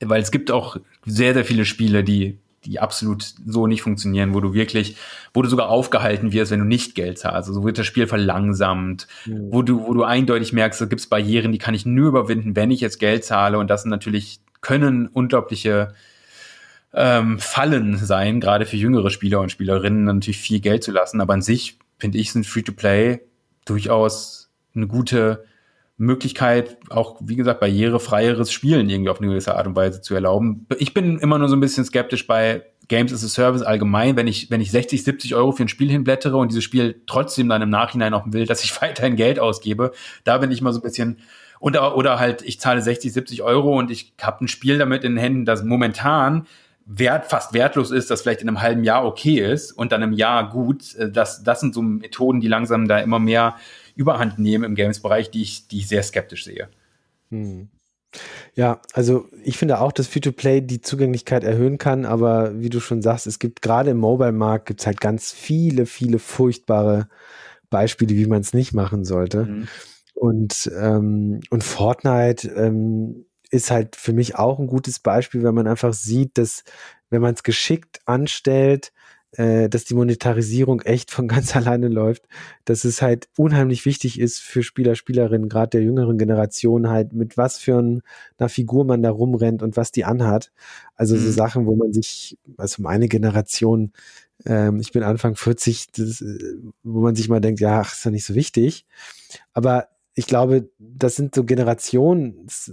[0.00, 4.40] weil es gibt auch sehr, sehr viele Spiele, die, die absolut so nicht funktionieren, wo
[4.40, 4.96] du wirklich,
[5.32, 7.48] wo du sogar aufgehalten wirst, wenn du nicht Geld zahlst.
[7.48, 9.52] Also wird das Spiel verlangsamt, mhm.
[9.52, 12.54] wo du, wo du eindeutig merkst, da gibt es Barrieren, die kann ich nur überwinden,
[12.54, 13.58] wenn ich jetzt Geld zahle.
[13.58, 15.94] Und das sind natürlich, können unglaubliche
[16.96, 21.20] ähm, Fallen sein, gerade für jüngere Spieler und Spielerinnen natürlich viel Geld zu lassen.
[21.20, 23.20] Aber an sich finde ich, sind Free-to-Play
[23.66, 25.44] durchaus eine gute
[25.98, 30.66] Möglichkeit, auch wie gesagt, barrierefreieres Spielen irgendwie auf eine gewisse Art und Weise zu erlauben.
[30.78, 34.26] Ich bin immer nur so ein bisschen skeptisch bei Games as a Service allgemein, wenn
[34.26, 37.62] ich, wenn ich 60, 70 Euro für ein Spiel hinblättere und dieses Spiel trotzdem dann
[37.62, 39.92] im Nachhinein auch will, dass ich weiterhin Geld ausgebe,
[40.24, 41.18] da bin ich mal so ein bisschen,
[41.60, 45.12] oder, oder halt, ich zahle 60, 70 Euro und ich habe ein Spiel damit in
[45.12, 46.46] den Händen, das momentan
[46.86, 50.12] wert, fast wertlos ist, das vielleicht in einem halben Jahr okay ist und dann im
[50.12, 50.94] Jahr gut.
[50.94, 53.56] Äh, das, das sind so Methoden, die langsam da immer mehr
[53.96, 56.68] Überhand nehmen im Games-Bereich, die ich, die ich sehr skeptisch sehe.
[57.30, 57.68] Hm.
[58.54, 63.02] Ja, also ich finde auch, dass Free-to-Play die Zugänglichkeit erhöhen kann, aber wie du schon
[63.02, 67.08] sagst, es gibt gerade im Mobile-Markt gibt es halt ganz viele, viele furchtbare
[67.68, 69.44] Beispiele, wie man es nicht machen sollte.
[69.44, 69.68] Mhm.
[70.14, 75.66] Und, ähm, und Fortnite ähm, ist halt für mich auch ein gutes Beispiel, wenn man
[75.66, 76.64] einfach sieht, dass
[77.10, 78.92] wenn man es geschickt anstellt,
[79.32, 82.26] äh, dass die Monetarisierung echt von ganz alleine läuft,
[82.64, 87.36] dass es halt unheimlich wichtig ist für Spieler, Spielerinnen, gerade der jüngeren Generation halt, mit
[87.36, 88.02] was für ein,
[88.38, 90.52] einer Figur man da rumrennt und was die anhat.
[90.94, 91.20] Also mhm.
[91.20, 93.92] so Sachen, wo man sich, also meine Generation,
[94.44, 98.04] ähm, ich bin Anfang 40, das, äh, wo man sich mal denkt, ja, ach, ist
[98.04, 98.86] ja nicht so wichtig.
[99.52, 102.72] Aber ich glaube, das sind so Generations,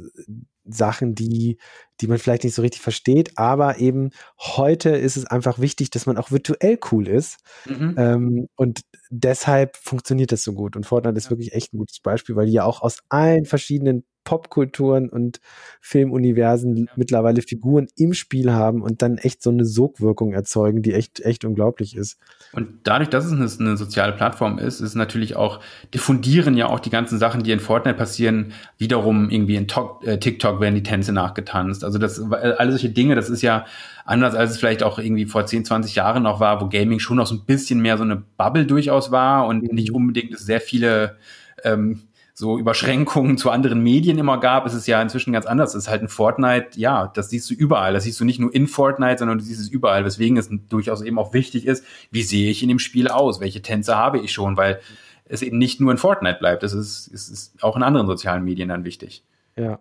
[0.66, 1.58] Sachen, die,
[2.02, 6.06] die man vielleicht nicht so richtig versteht, aber eben heute ist es einfach wichtig, dass
[6.06, 7.38] man auch virtuell cool ist.
[7.66, 7.96] Mhm.
[7.98, 10.76] Ähm, und deshalb funktioniert das so gut.
[10.76, 14.06] Und Fortnite ist wirklich echt ein gutes Beispiel, weil die ja auch aus allen verschiedenen
[14.24, 15.40] Popkulturen und
[15.82, 21.20] Filmuniversen mittlerweile Figuren im Spiel haben und dann echt so eine Sogwirkung erzeugen, die echt,
[21.22, 22.18] echt unglaublich ist.
[22.54, 25.60] Und dadurch, dass es eine, eine soziale Plattform ist, ist natürlich auch,
[25.94, 29.68] diffundieren ja auch die ganzen Sachen, die in Fortnite passieren, wiederum irgendwie in
[30.04, 31.84] äh, TikTok werden die Tänze nachgetanzt.
[31.84, 33.66] Also das, alle solche Dinge, das ist ja
[34.06, 37.18] anders als es vielleicht auch irgendwie vor 10, 20 Jahren noch war, wo Gaming schon
[37.18, 41.18] noch so ein bisschen mehr so eine Bubble durchaus war und nicht unbedingt sehr viele
[41.64, 42.02] ähm,
[42.36, 45.76] so Überschränkungen zu anderen Medien immer gab, ist es ja inzwischen ganz anders.
[45.76, 47.94] Es ist halt ein Fortnite, ja, das siehst du überall.
[47.94, 50.04] Das siehst du nicht nur in Fortnite, sondern du siehst es überall.
[50.04, 53.40] Weswegen es durchaus eben auch wichtig ist, wie sehe ich in dem Spiel aus?
[53.40, 54.58] Welche Tänze habe ich schon?
[54.58, 54.80] Weil
[55.26, 56.64] es eben nicht nur in Fortnite bleibt.
[56.64, 59.24] Es ist, es ist auch in anderen sozialen Medien dann wichtig.
[59.56, 59.80] Ja.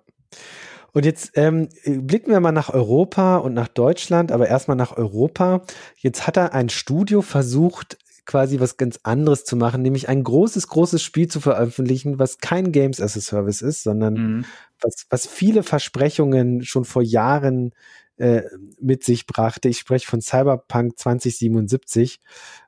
[0.92, 5.62] Und jetzt ähm, blicken wir mal nach Europa und nach Deutschland, aber erstmal nach Europa.
[5.96, 10.68] Jetzt hat er ein Studio versucht, quasi was ganz anderes zu machen, nämlich ein großes,
[10.68, 14.44] großes Spiel zu veröffentlichen, was kein Games as a Service ist, sondern mhm.
[14.80, 17.72] was, was viele Versprechungen schon vor Jahren
[18.16, 18.42] äh,
[18.80, 19.68] mit sich brachte.
[19.68, 22.20] Ich spreche von Cyberpunk 2077.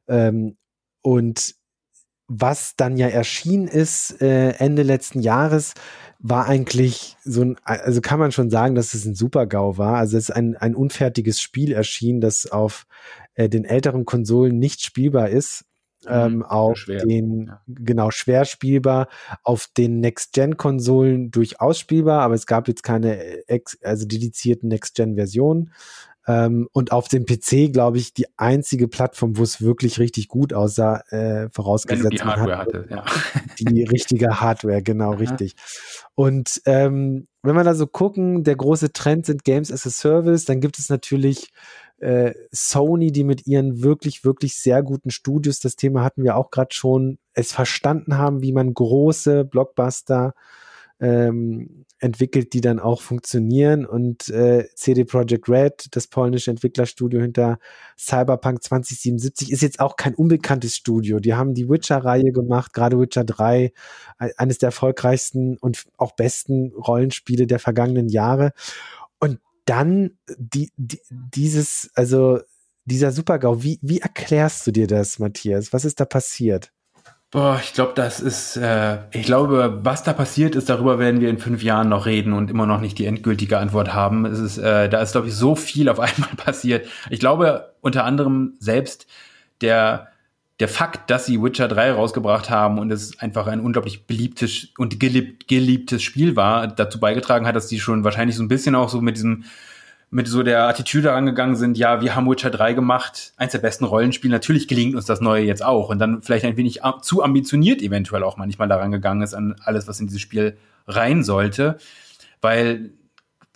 [0.08, 0.56] Ähm,
[1.02, 1.54] und
[2.26, 5.74] was dann ja erschienen ist äh, Ende letzten Jahres,
[6.18, 9.96] war eigentlich so ein, also kann man schon sagen, dass es ein Super-GAU war.
[9.96, 12.86] Also es ist ein, ein unfertiges Spiel erschienen, das auf
[13.34, 15.64] äh, den älteren Konsolen nicht spielbar ist.
[16.04, 17.04] Mhm, ähm, auf schwer.
[17.04, 17.60] den, ja.
[17.66, 19.08] genau, schwer spielbar,
[19.42, 25.70] auf den Next-Gen-Konsolen durchaus spielbar, aber es gab jetzt keine, äh, ex also dedizierten Next-Gen-Versionen.
[26.26, 30.54] Ähm, und auf dem PC, glaube ich, die einzige Plattform, wo es wirklich richtig gut
[30.54, 32.04] aussah, äh, vorausgesetzt.
[32.04, 33.04] Wenn die Hardware hat, hatte, ja.
[33.60, 35.18] Die richtige Hardware, genau, ja.
[35.18, 35.54] richtig.
[36.14, 40.46] Und ähm, wenn wir da so gucken, der große Trend sind Games as a Service,
[40.46, 41.50] dann gibt es natürlich
[42.04, 46.50] äh, Sony, die mit ihren wirklich, wirklich sehr guten Studios, das Thema hatten wir auch
[46.50, 50.34] gerade schon, es verstanden haben, wie man große Blockbuster
[51.00, 53.86] ähm, entwickelt, die dann auch funktionieren.
[53.86, 57.58] Und äh, CD Projekt Red, das polnische Entwicklerstudio hinter
[57.98, 61.20] Cyberpunk 2077, ist jetzt auch kein unbekanntes Studio.
[61.20, 63.72] Die haben die Witcher-Reihe gemacht, gerade Witcher 3,
[64.18, 68.52] eines der erfolgreichsten und auch besten Rollenspiele der vergangenen Jahre.
[69.18, 72.40] Und dann die, die, dieses, also
[72.84, 75.72] dieser Supergau, wie, wie erklärst du dir das, Matthias?
[75.72, 76.70] Was ist da passiert?
[77.30, 81.28] Boah, ich glaube, das ist, äh, ich glaube, was da passiert ist, darüber werden wir
[81.30, 84.24] in fünf Jahren noch reden und immer noch nicht die endgültige Antwort haben.
[84.24, 86.86] Es ist, äh, da ist, glaube ich, so viel auf einmal passiert.
[87.10, 89.06] Ich glaube, unter anderem selbst
[89.62, 90.08] der,
[90.60, 95.00] der Fakt, dass sie Witcher 3 rausgebracht haben und es einfach ein unglaublich beliebtes und
[95.00, 98.88] geliebt, geliebtes Spiel war, dazu beigetragen hat, dass die schon wahrscheinlich so ein bisschen auch
[98.88, 99.44] so mit diesem
[100.10, 103.84] mit so der Attitüde angegangen sind, ja, wir haben Witcher 3 gemacht, eins der besten
[103.84, 107.82] Rollenspiele, natürlich gelingt uns das Neue jetzt auch und dann vielleicht ein wenig zu ambitioniert
[107.82, 111.78] eventuell auch manchmal daran gegangen ist an alles, was in dieses Spiel rein sollte,
[112.40, 112.92] weil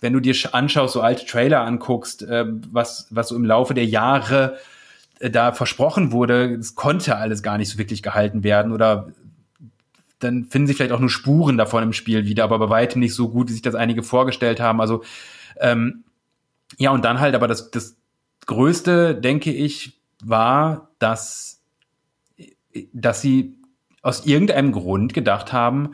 [0.01, 3.85] wenn du dir anschaust, so alte Trailer anguckst, äh, was, was so im Laufe der
[3.85, 4.57] Jahre
[5.19, 9.11] da versprochen wurde, es konnte alles gar nicht so wirklich gehalten werden oder
[10.19, 13.13] dann finden sich vielleicht auch nur Spuren davon im Spiel wieder, aber bei weitem nicht
[13.13, 14.81] so gut, wie sich das einige vorgestellt haben.
[14.81, 15.03] Also
[15.59, 16.03] ähm,
[16.77, 17.97] ja, und dann halt, aber das, das
[18.45, 21.61] Größte, denke ich, war, dass,
[22.93, 23.55] dass sie
[24.01, 25.91] aus irgendeinem Grund gedacht haben,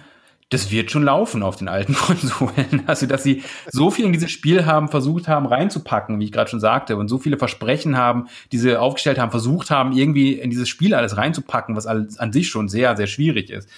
[0.49, 2.83] das wird schon laufen auf den alten Konsolen.
[2.85, 6.49] Also, dass sie so viel in dieses Spiel haben, versucht haben reinzupacken, wie ich gerade
[6.49, 10.49] schon sagte, und so viele Versprechen haben, die sie aufgestellt haben, versucht haben, irgendwie in
[10.49, 13.69] dieses Spiel alles reinzupacken, was an sich schon sehr, sehr schwierig ist.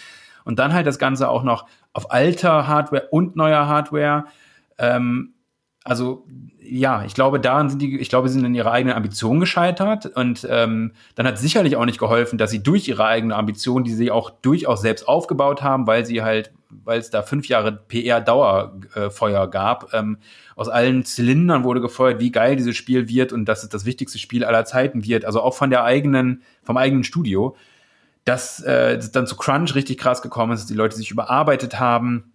[0.43, 4.25] Und dann halt das Ganze auch noch auf alter Hardware und neuer Hardware.
[4.77, 5.33] Ähm,
[5.83, 6.25] also
[6.69, 10.05] ja, ich glaube, daran sind die, ich glaube, sie sind in ihrer eigenen Ambition gescheitert
[10.05, 13.93] und ähm, dann hat sicherlich auch nicht geholfen, dass sie durch ihre eigene Ambition, die
[13.93, 19.49] sie auch durchaus selbst aufgebaut haben, weil sie halt, weil es da fünf Jahre PR-Dauerfeuer
[19.49, 20.17] gab, ähm,
[20.55, 24.19] aus allen Zylindern wurde gefeuert, wie geil dieses Spiel wird und dass es das wichtigste
[24.19, 27.55] Spiel aller Zeiten wird, also auch von der eigenen, vom eigenen Studio,
[28.25, 32.33] dass äh, dann zu Crunch richtig krass gekommen ist, dass die Leute sich überarbeitet haben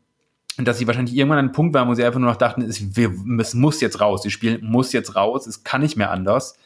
[0.58, 2.62] und dass sie wahrscheinlich irgendwann an einem Punkt waren, wo sie einfach nur noch dachten,
[2.62, 6.10] es, wir, es muss jetzt raus, das Spiel muss jetzt raus, es kann nicht mehr
[6.10, 6.56] anders.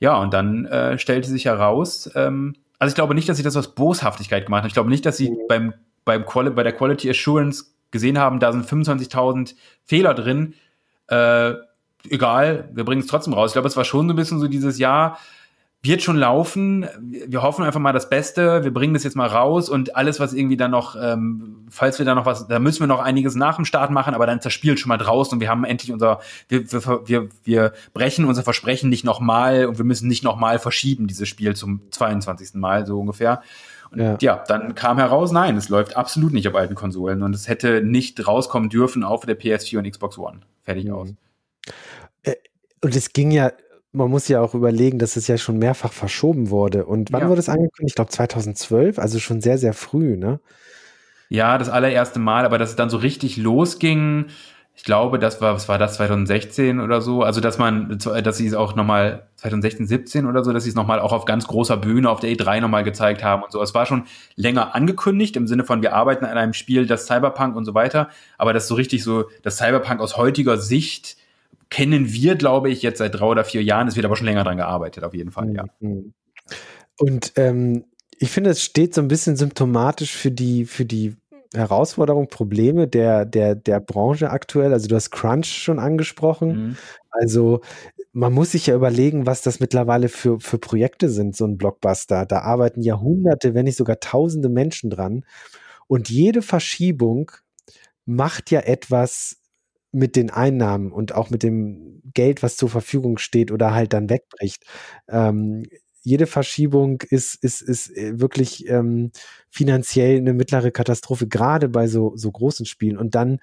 [0.00, 3.56] Ja, und dann äh, stellte sich heraus, ähm, also ich glaube nicht, dass sie das
[3.56, 4.66] aus Boshaftigkeit gemacht haben.
[4.66, 5.36] Ich glaube nicht, dass sie mhm.
[5.48, 10.54] beim, beim Quali bei der Quality Assurance gesehen haben, da sind 25.000 Fehler drin.
[11.08, 11.54] Äh,
[12.08, 13.50] egal, wir bringen es trotzdem raus.
[13.50, 15.18] Ich glaube, es war schon so ein bisschen so dieses Jahr,
[15.84, 16.86] wird schon laufen.
[17.00, 18.62] Wir hoffen einfach mal das Beste.
[18.62, 22.06] Wir bringen das jetzt mal raus und alles, was irgendwie dann noch, ähm, falls wir
[22.06, 24.44] da noch was, da müssen wir noch einiges nach dem Start machen, aber dann ist
[24.44, 28.26] das Spiel schon mal draußen und wir haben endlich unser, wir, wir, wir, wir brechen
[28.26, 32.54] unser Versprechen nicht nochmal und wir müssen nicht nochmal verschieben, dieses Spiel zum 22.
[32.54, 33.42] Mal, so ungefähr.
[33.92, 34.16] Und ja.
[34.20, 34.44] ja.
[34.46, 38.26] dann kam heraus, nein, es läuft absolut nicht auf alten Konsolen und es hätte nicht
[38.26, 40.40] rauskommen dürfen auf der PS4 und Xbox One.
[40.62, 40.92] Fertig mhm.
[40.92, 41.14] aus.
[42.22, 42.36] Äh,
[42.80, 43.52] und es ging ja,
[43.92, 46.86] man muss ja auch überlegen, dass es ja schon mehrfach verschoben wurde.
[46.86, 47.28] Und wann ja.
[47.28, 47.92] wurde es angekündigt?
[47.92, 50.40] Ich glaube 2012, also schon sehr, sehr früh, ne?
[51.28, 54.26] Ja, das allererste Mal, aber dass es dann so richtig losging,
[54.74, 57.22] ich glaube, das war, was war das, 2016 oder so?
[57.22, 60.74] Also, dass man, dass sie es auch nochmal 2016, 17 oder so, dass sie es
[60.74, 63.60] nochmal auch auf ganz großer Bühne auf der E3 nochmal gezeigt haben und so.
[63.62, 64.04] Es war schon
[64.34, 68.08] länger angekündigt im Sinne von, wir arbeiten an einem Spiel, das Cyberpunk und so weiter.
[68.38, 71.16] Aber das so richtig so, das Cyberpunk aus heutiger Sicht
[71.68, 73.88] kennen wir, glaube ich, jetzt seit drei oder vier Jahren.
[73.88, 75.64] Es wird aber schon länger dran gearbeitet, auf jeden Fall, ja.
[75.80, 76.12] Mhm.
[76.98, 77.84] Und ähm,
[78.18, 81.16] ich finde, es steht so ein bisschen symptomatisch für die, für die
[81.54, 84.72] Herausforderungen, Probleme der, der, der Branche aktuell?
[84.72, 86.48] Also du hast Crunch schon angesprochen.
[86.48, 86.76] Mhm.
[87.10, 87.60] Also
[88.12, 92.26] man muss sich ja überlegen, was das mittlerweile für, für Projekte sind, so ein Blockbuster.
[92.26, 95.24] Da arbeiten ja hunderte, wenn nicht sogar tausende Menschen dran.
[95.86, 97.30] Und jede Verschiebung
[98.04, 99.36] macht ja etwas
[99.92, 104.08] mit den Einnahmen und auch mit dem Geld, was zur Verfügung steht oder halt dann
[104.08, 104.64] wegbricht.
[105.08, 105.64] Ähm,
[106.02, 109.12] jede Verschiebung ist, ist, ist äh, wirklich ähm,
[109.50, 112.98] finanziell eine mittlere Katastrophe, gerade bei so, so großen Spielen.
[112.98, 113.38] Und dann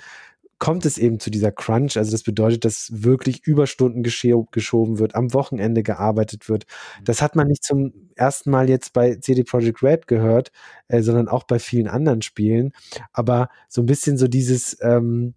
[0.59, 1.97] kommt es eben zu dieser Crunch.
[1.97, 6.65] Also das bedeutet, dass wirklich Überstunden geschoben wird, am Wochenende gearbeitet wird.
[6.99, 7.05] Mhm.
[7.05, 10.51] Das hat man nicht zum ersten Mal jetzt bei CD Projekt Red gehört,
[10.89, 12.73] äh, sondern auch bei vielen anderen Spielen.
[13.13, 15.33] Aber so ein bisschen so dieses, ähm,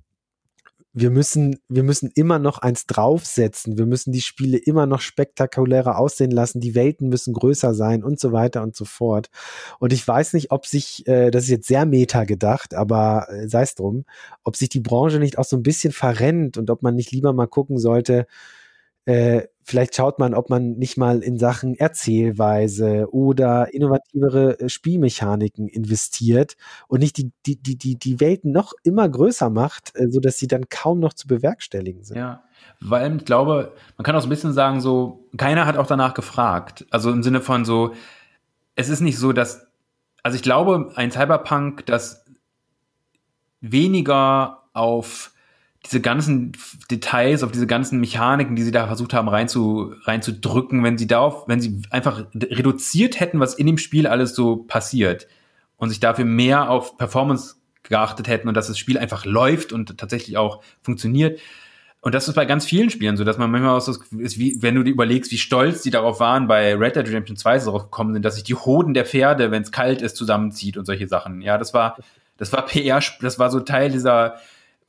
[0.94, 3.78] wir müssen, wir müssen immer noch eins draufsetzen.
[3.78, 6.60] Wir müssen die Spiele immer noch spektakulärer aussehen lassen.
[6.60, 9.28] Die Welten müssen größer sein und so weiter und so fort.
[9.78, 13.48] Und ich weiß nicht, ob sich, äh, das ist jetzt sehr meta gedacht, aber äh,
[13.48, 14.04] sei es drum,
[14.44, 17.32] ob sich die Branche nicht auch so ein bisschen verrennt und ob man nicht lieber
[17.32, 18.26] mal gucken sollte,
[19.04, 25.68] äh, vielleicht schaut man, ob man nicht mal in Sachen Erzählweise oder innovativere äh, Spielmechaniken
[25.68, 26.56] investiert
[26.88, 30.38] und nicht die, die, die, die, die Welten noch immer größer macht, äh, so dass
[30.38, 32.16] sie dann kaum noch zu bewerkstelligen sind.
[32.16, 32.44] Ja,
[32.80, 36.14] weil ich glaube, man kann auch so ein bisschen sagen, so, keiner hat auch danach
[36.14, 36.86] gefragt.
[36.90, 37.92] Also im Sinne von so,
[38.74, 39.66] es ist nicht so, dass,
[40.22, 42.24] also ich glaube, ein Cyberpunk, das
[43.60, 45.31] weniger auf
[45.86, 46.52] diese ganzen
[46.90, 51.48] Details, auf diese ganzen Mechaniken, die sie da versucht haben reinzu, reinzudrücken, wenn sie darauf,
[51.48, 55.26] wenn sie einfach reduziert hätten, was in dem Spiel alles so passiert
[55.76, 59.98] und sich dafür mehr auf Performance geachtet hätten und dass das Spiel einfach läuft und
[59.98, 61.40] tatsächlich auch funktioniert.
[62.00, 64.60] Und das ist bei ganz vielen Spielen so, dass man manchmal auch so ist, wie,
[64.60, 67.66] wenn du dir überlegst, wie stolz die darauf waren, bei Red Dead Redemption 2 so
[67.66, 70.84] darauf gekommen sind, dass sich die Hoden der Pferde, wenn es kalt ist, zusammenzieht und
[70.84, 71.42] solche Sachen.
[71.42, 71.96] Ja, das war,
[72.38, 74.36] das war PR, das war so Teil dieser,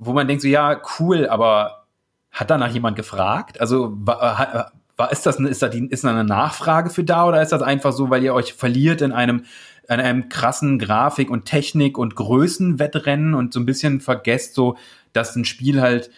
[0.06, 1.86] wo man denkt so, ja, cool, aber
[2.32, 3.62] hat danach jemand gefragt?
[3.62, 7.42] Also war, war ist das ist da die, ist da eine Nachfrage für da oder
[7.42, 9.46] ist das einfach so, weil ihr euch verliert in einem
[9.90, 14.78] in einem krassen Grafik und Technik und Größenwettrennen und so ein bisschen vergesst so,
[15.12, 16.10] dass ein Spiel halt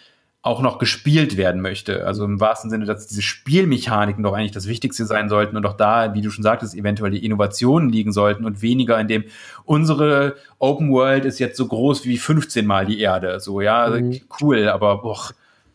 [0.46, 2.06] auch noch gespielt werden möchte.
[2.06, 5.76] Also im wahrsten Sinne, dass diese Spielmechaniken doch eigentlich das Wichtigste sein sollten und auch
[5.76, 9.24] da, wie du schon sagtest, eventuell die Innovationen liegen sollten und weniger in dem,
[9.64, 13.40] unsere Open World ist jetzt so groß wie 15 Mal die Erde.
[13.40, 14.20] So, ja, mhm.
[14.40, 15.30] cool, aber boah,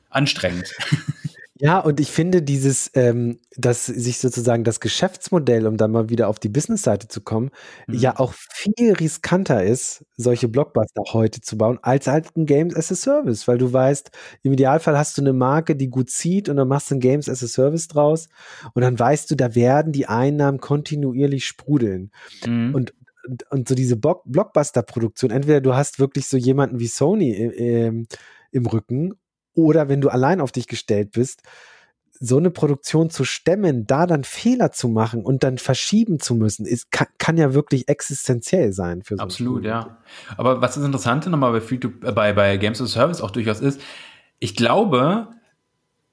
[0.10, 0.74] anstrengend.
[1.64, 6.28] Ja, und ich finde dieses, ähm, dass sich sozusagen das Geschäftsmodell, um dann mal wieder
[6.28, 7.52] auf die Business-Seite zu kommen,
[7.86, 8.00] mhm.
[8.00, 12.92] ja auch viel riskanter ist, solche Blockbuster heute zu bauen, als halt ein Games as
[12.92, 14.10] a Service, weil du weißt,
[14.42, 17.30] im Idealfall hast du eine Marke, die gut zieht und dann machst du ein Games
[17.30, 18.28] as a Service draus
[18.74, 22.12] und dann weißt du, da werden die Einnahmen kontinuierlich sprudeln.
[22.46, 22.74] Mhm.
[22.74, 22.94] Und
[23.24, 28.06] und, und so diese Blockbuster-Produktion, entweder du hast wirklich so jemanden wie Sony äh, äh,
[28.52, 29.14] im Rücken
[29.54, 31.42] oder wenn du allein auf dich gestellt bist,
[32.24, 36.68] so eine Produktion zu stemmen, da dann Fehler zu machen und dann verschieben zu müssen,
[36.68, 39.98] ist, kann, kann ja wirklich existenziell sein für so Absolut, ja.
[40.38, 43.82] Aber was das Interessante nochmal bei, äh, bei, bei Games of Service auch durchaus ist,
[44.38, 45.30] ich glaube,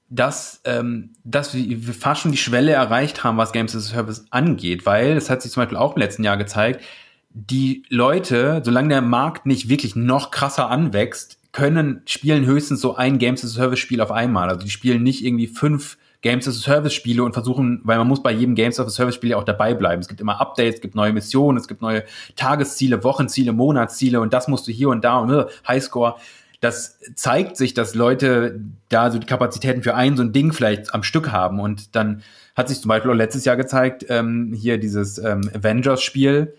[0.09, 3.95] dass, ähm, dass wir, wir fast schon die Schwelle erreicht haben, was Games as a
[3.95, 6.83] Service angeht, weil es hat sich zum Beispiel auch im letzten Jahr gezeigt,
[7.29, 13.17] die Leute, solange der Markt nicht wirklich noch krasser anwächst, können, spielen höchstens so ein
[13.17, 14.49] Games as a Service Spiel auf einmal.
[14.49, 18.07] Also die spielen nicht irgendwie fünf Games as a Service Spiele und versuchen, weil man
[18.07, 20.01] muss bei jedem Games as a Service Spiel ja auch dabei bleiben.
[20.01, 22.03] Es gibt immer Updates, es gibt neue Missionen, es gibt neue
[22.35, 26.15] Tagesziele, Wochenziele, Monatsziele und das musst du hier und da und ne, Highscore.
[26.61, 30.93] Das zeigt sich, dass Leute da so die Kapazitäten für ein so ein Ding vielleicht
[30.93, 32.21] am Stück haben und dann
[32.55, 36.53] hat sich zum Beispiel auch letztes Jahr gezeigt, ähm, hier dieses ähm, Avengers-Spiel,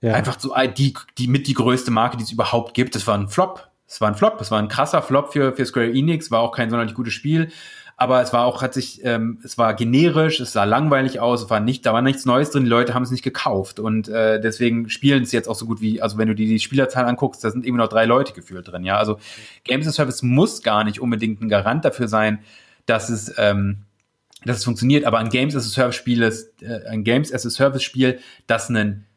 [0.00, 0.14] ja.
[0.14, 2.94] einfach so die, die mit die größte Marke, die es überhaupt gibt.
[2.94, 5.66] Das war ein Flop es war ein Flop, es war ein krasser Flop für, für
[5.66, 7.48] Square Enix, war auch kein sonderlich gutes Spiel.
[8.00, 11.50] aber es war auch, hat sich, ähm, es war generisch, es sah langweilig aus, es
[11.50, 14.40] war nicht, da war nichts Neues drin, die Leute haben es nicht gekauft und äh,
[14.40, 17.42] deswegen spielen es jetzt auch so gut wie, also wenn du dir die Spielerzahl anguckst,
[17.42, 19.18] da sind irgendwie noch drei Leute gefühlt drin, ja, also
[19.64, 22.38] Games as a Service muss gar nicht unbedingt ein Garant dafür sein,
[22.86, 23.78] dass es, ähm,
[24.44, 27.44] dass es funktioniert, aber ein Games as a Service Spiel ist, äh, ein Games as
[27.46, 29.07] a Service Spiel, das ein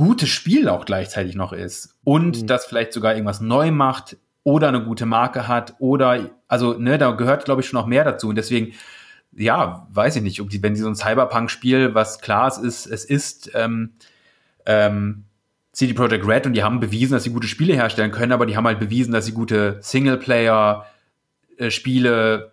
[0.00, 2.46] gutes Spiel auch gleichzeitig noch ist und mhm.
[2.46, 7.12] das vielleicht sogar irgendwas neu macht, oder eine gute Marke hat oder, also, ne, da
[7.12, 8.28] gehört, glaube ich, schon noch mehr dazu.
[8.28, 8.72] Und deswegen,
[9.32, 12.86] ja, weiß ich nicht, ob die, wenn die so ein Cyberpunk-Spiel, was klar es ist,
[12.86, 13.92] es ist ähm,
[14.66, 15.24] ähm,
[15.72, 18.56] CD Projekt Red und die haben bewiesen, dass sie gute Spiele herstellen können, aber die
[18.56, 22.52] haben halt bewiesen, dass sie gute Singleplayer-Spiele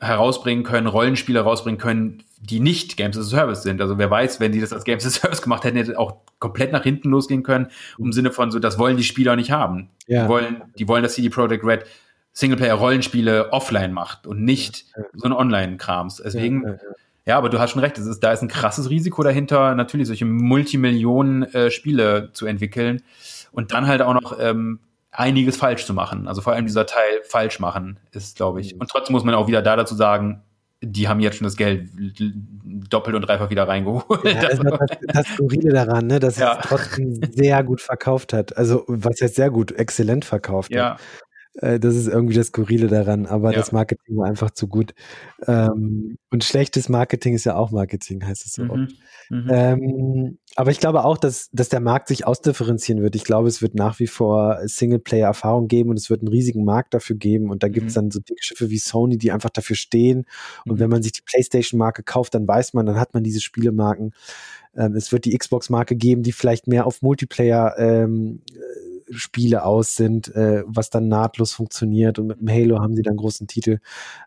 [0.00, 3.80] herausbringen können, Rollenspiele herausbringen können, die nicht Games as a Service sind.
[3.80, 6.16] Also wer weiß, wenn die das als Games as a Service gemacht hätten, hätte auch
[6.38, 7.68] komplett nach hinten losgehen können,
[7.98, 9.90] im Sinne von so, das wollen die Spieler nicht haben.
[10.06, 10.24] Ja.
[10.24, 11.84] Die wollen, die wollen, dass CD Projekt Red
[12.32, 15.04] Singleplayer-Rollenspiele offline macht und nicht ja.
[15.14, 16.20] so ein Online-Krams.
[16.22, 16.74] Deswegen, ja,
[17.24, 20.06] ja, aber du hast schon recht, es ist, da ist ein krasses Risiko dahinter, natürlich
[20.06, 23.02] solche Multimillionen äh, Spiele zu entwickeln
[23.52, 24.80] und dann halt auch noch ähm,
[25.16, 26.28] einiges falsch zu machen.
[26.28, 28.74] Also vor allem dieser Teil falsch machen ist, glaube ich.
[28.74, 28.80] Mhm.
[28.80, 30.42] Und trotzdem muss man auch wieder da dazu sagen,
[30.82, 31.88] die haben jetzt schon das Geld
[32.90, 34.24] doppelt und dreifach wieder reingeholt.
[34.24, 36.58] Ja, das, das, das Skurrile daran, ne, dass ja.
[36.60, 38.56] es trotzdem sehr gut verkauft hat.
[38.56, 40.94] Also, was jetzt sehr gut, exzellent verkauft ja.
[40.94, 41.00] hat.
[41.56, 43.58] Äh, das ist irgendwie das Skurrile daran, aber ja.
[43.58, 44.94] das Marketing war einfach zu gut.
[45.46, 48.88] Ähm, und schlechtes Marketing ist ja auch Marketing, heißt es so mhm.
[49.30, 49.50] Mhm.
[49.50, 53.16] Ähm, aber ich glaube auch, dass, dass der Markt sich ausdifferenzieren wird.
[53.16, 56.94] Ich glaube, es wird nach wie vor Singleplayer-Erfahrung geben und es wird einen riesigen Markt
[56.94, 57.50] dafür geben.
[57.50, 58.00] Und da gibt es mhm.
[58.00, 60.26] dann so dicke Schiffe wie Sony, die einfach dafür stehen.
[60.64, 60.80] Und mhm.
[60.80, 64.12] wenn man sich die PlayStation-Marke kauft, dann weiß man, dann hat man diese Spielemarken.
[64.76, 68.42] Ähm, es wird die Xbox-Marke geben, die vielleicht mehr auf Multiplayer ähm,
[69.10, 73.16] Spiele aus sind, äh, was dann nahtlos funktioniert und mit dem Halo haben sie dann
[73.16, 73.78] großen Titel.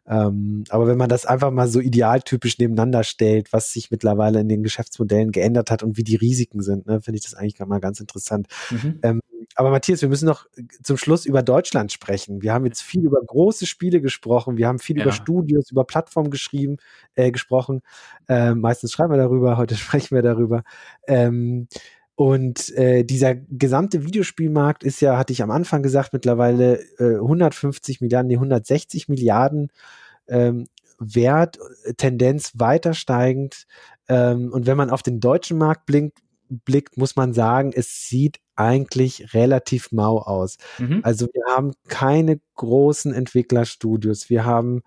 [0.08, 4.50] Ähm, aber wenn man das einfach mal so idealtypisch nebeneinander stellt, was sich mittlerweile in
[4.50, 7.80] den Geschäftsmodellen geändert hat und wie die Risiken sind, ne, finde ich das eigentlich mal
[7.80, 8.48] ganz interessant.
[8.72, 9.00] Mhm.
[9.04, 9.22] Ähm,
[9.56, 10.46] aber Matthias, wir müssen noch
[10.84, 12.42] zum Schluss über Deutschland sprechen.
[12.42, 15.04] Wir haben jetzt viel über große Spiele gesprochen, wir haben viel ja.
[15.04, 16.78] über Studios, über Plattformen geschrieben,
[17.16, 17.82] äh, gesprochen.
[18.28, 20.64] Äh, meistens schreiben wir darüber, heute sprechen wir darüber.
[21.08, 21.68] Ähm,
[22.20, 28.02] und äh, dieser gesamte Videospielmarkt ist ja, hatte ich am Anfang gesagt, mittlerweile äh, 150
[28.02, 29.72] Milliarden, nee, 160 Milliarden
[30.28, 30.68] ähm,
[31.00, 31.60] Wert,
[31.96, 33.68] Tendenz weiter steigend.
[34.10, 38.42] Ähm, und wenn man auf den deutschen Markt blinkt, blickt, muss man sagen, es sieht
[38.58, 40.58] eigentlich relativ mau aus.
[40.78, 41.00] Mhm.
[41.04, 44.82] Also wir haben keine großen Entwicklerstudios, wir haben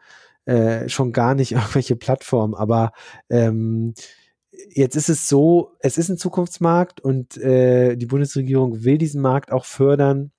[0.44, 2.92] äh, schon gar nicht irgendwelche Plattformen, aber
[3.30, 3.94] ähm,
[4.70, 9.52] jetzt ist es so, es ist ein Zukunftsmarkt und äh, die Bundesregierung will diesen Markt
[9.52, 10.32] auch fördern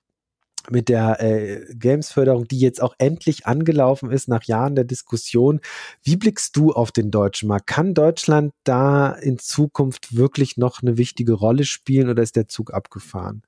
[0.70, 5.60] mit der äh, Games-Förderung, die jetzt auch endlich angelaufen ist nach Jahren der Diskussion.
[6.02, 7.66] Wie blickst du auf den deutschen Markt?
[7.66, 12.72] Kann Deutschland da in Zukunft wirklich noch eine wichtige Rolle spielen oder ist der Zug
[12.72, 13.42] abgefahren?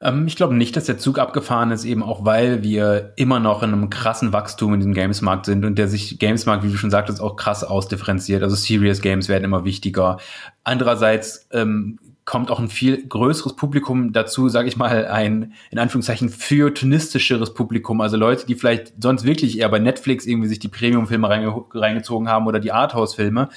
[0.00, 3.62] Ähm, ich glaube nicht, dass der Zug abgefahren ist, eben auch weil wir immer noch
[3.62, 6.90] in einem krassen Wachstum in diesem Gamesmarkt sind und der sich Gamesmarkt, wie du schon
[6.90, 8.42] sagtest, auch krass ausdifferenziert.
[8.42, 10.18] Also Serious Games werden immer wichtiger.
[10.64, 16.28] Andererseits ähm, kommt auch ein viel größeres Publikum dazu, sage ich mal, ein in Anführungszeichen
[16.28, 21.28] feuilletonistischeres Publikum, also Leute, die vielleicht sonst wirklich eher bei Netflix irgendwie sich die Premium-Filme
[21.28, 23.48] reinge reingezogen haben oder die Arthouse-Filme,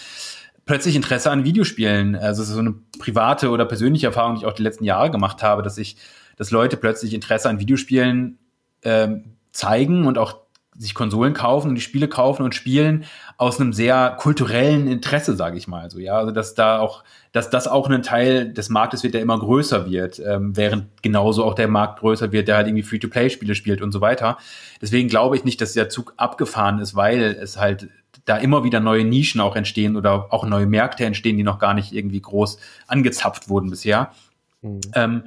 [0.67, 2.15] plötzlich Interesse an Videospielen.
[2.15, 5.09] Also es ist so eine private oder persönliche Erfahrung, die ich auch die letzten Jahre
[5.09, 5.97] gemacht habe, dass ich
[6.39, 8.39] dass Leute plötzlich Interesse an Videospielen
[8.83, 10.37] ähm, zeigen und auch
[10.79, 13.03] sich Konsolen kaufen und die Spiele kaufen und spielen
[13.37, 15.91] aus einem sehr kulturellen Interesse, sage ich mal.
[15.91, 19.21] So ja, also dass da auch, dass das auch ein Teil des Marktes wird, der
[19.21, 23.55] immer größer wird, ähm, während genauso auch der Markt größer wird, der halt irgendwie Free-to-Play-Spiele
[23.55, 24.37] spielt und so weiter.
[24.81, 27.89] Deswegen glaube ich nicht, dass der Zug abgefahren ist, weil es halt
[28.23, 31.73] da immer wieder neue Nischen auch entstehen oder auch neue Märkte entstehen, die noch gar
[31.73, 34.13] nicht irgendwie groß angezapft wurden bisher.
[34.61, 34.79] Mhm.
[34.95, 35.23] Ähm,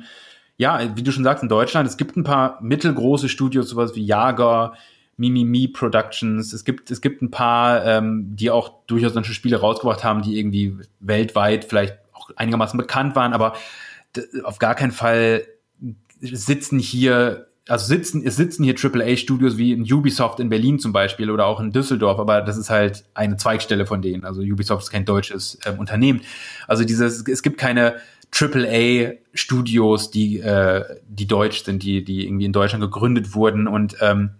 [0.63, 4.07] ja, wie du schon sagst, in Deutschland, es gibt ein paar mittelgroße Studios, sowas wie
[4.07, 4.75] Jager,
[5.17, 6.53] Mimimi Productions.
[6.53, 10.39] Es gibt, es gibt ein paar, ähm, die auch durchaus solche Spiele rausgebracht haben, die
[10.39, 13.55] irgendwie weltweit vielleicht auch einigermaßen bekannt waren, aber
[14.45, 15.43] auf gar keinen Fall
[16.21, 21.29] sitzen hier, also sitzen, es sitzen hier AAA-Studios wie in Ubisoft in Berlin zum Beispiel
[21.29, 24.25] oder auch in Düsseldorf, aber das ist halt eine Zweigstelle von denen.
[24.25, 26.21] Also Ubisoft ist kein deutsches ähm, Unternehmen.
[26.69, 27.97] Also dieses, es gibt keine
[28.33, 33.69] AAA-Studios, die, äh, die deutsch sind, die, die irgendwie in Deutschland gegründet wurden.
[33.69, 34.31] Und ähm,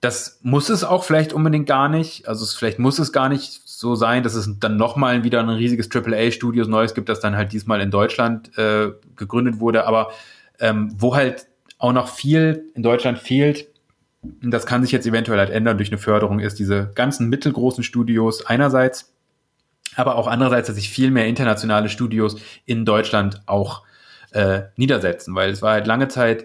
[0.00, 2.26] das muss es auch vielleicht unbedingt gar nicht.
[2.26, 5.48] Also es, vielleicht muss es gar nicht so sein, dass es dann nochmal wieder ein
[5.48, 9.86] riesiges AAA-Studios Neues gibt, das dann halt diesmal in Deutschland äh, gegründet wurde.
[9.86, 10.10] Aber
[10.58, 11.46] ähm, wo halt
[11.78, 13.68] auch noch viel in Deutschland fehlt,
[14.42, 18.44] das kann sich jetzt eventuell halt ändern durch eine Förderung, ist diese ganzen mittelgroßen Studios
[18.44, 19.09] einerseits,
[20.00, 22.36] aber auch andererseits, dass sich viel mehr internationale Studios
[22.66, 23.82] in Deutschland auch
[24.32, 26.44] äh, niedersetzen, weil es war halt lange Zeit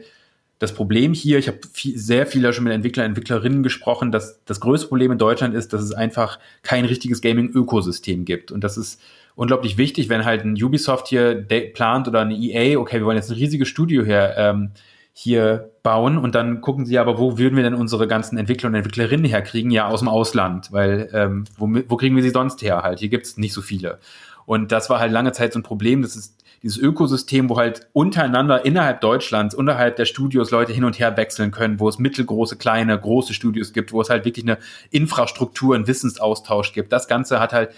[0.60, 4.62] das Problem hier, ich habe viel, sehr viele schon mit Entwicklern, Entwicklerinnen gesprochen, dass das
[4.62, 8.52] größte Problem in Deutschland ist, dass es einfach kein richtiges Gaming-Ökosystem gibt.
[8.52, 9.02] Und das ist
[9.36, 13.30] unglaublich wichtig, wenn halt ein Ubisoft hier plant oder eine EA, okay, wir wollen jetzt
[13.30, 14.72] ein riesiges Studio hier, ähm,
[15.18, 18.76] hier bauen und dann gucken sie aber, wo würden wir denn unsere ganzen Entwickler und
[18.76, 19.72] Entwicklerinnen herkriegen?
[19.72, 23.00] Ja, aus dem Ausland, weil ähm, wo, wo kriegen wir sie sonst her halt?
[23.00, 24.00] Hier gibt's nicht so viele.
[24.46, 26.02] Und das war halt lange Zeit so ein Problem.
[26.02, 31.00] Das ist dieses Ökosystem, wo halt untereinander innerhalb Deutschlands, unterhalb der Studios Leute hin und
[31.00, 34.58] her wechseln können, wo es mittelgroße, kleine, große Studios gibt, wo es halt wirklich eine
[34.92, 36.92] Infrastruktur, einen Wissensaustausch gibt.
[36.92, 37.72] Das Ganze hat halt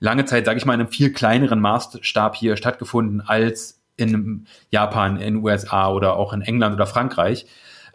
[0.00, 5.16] lange Zeit, sage ich mal, in einem viel kleineren Maßstab hier stattgefunden als in Japan,
[5.16, 7.46] in den USA oder auch in England oder Frankreich.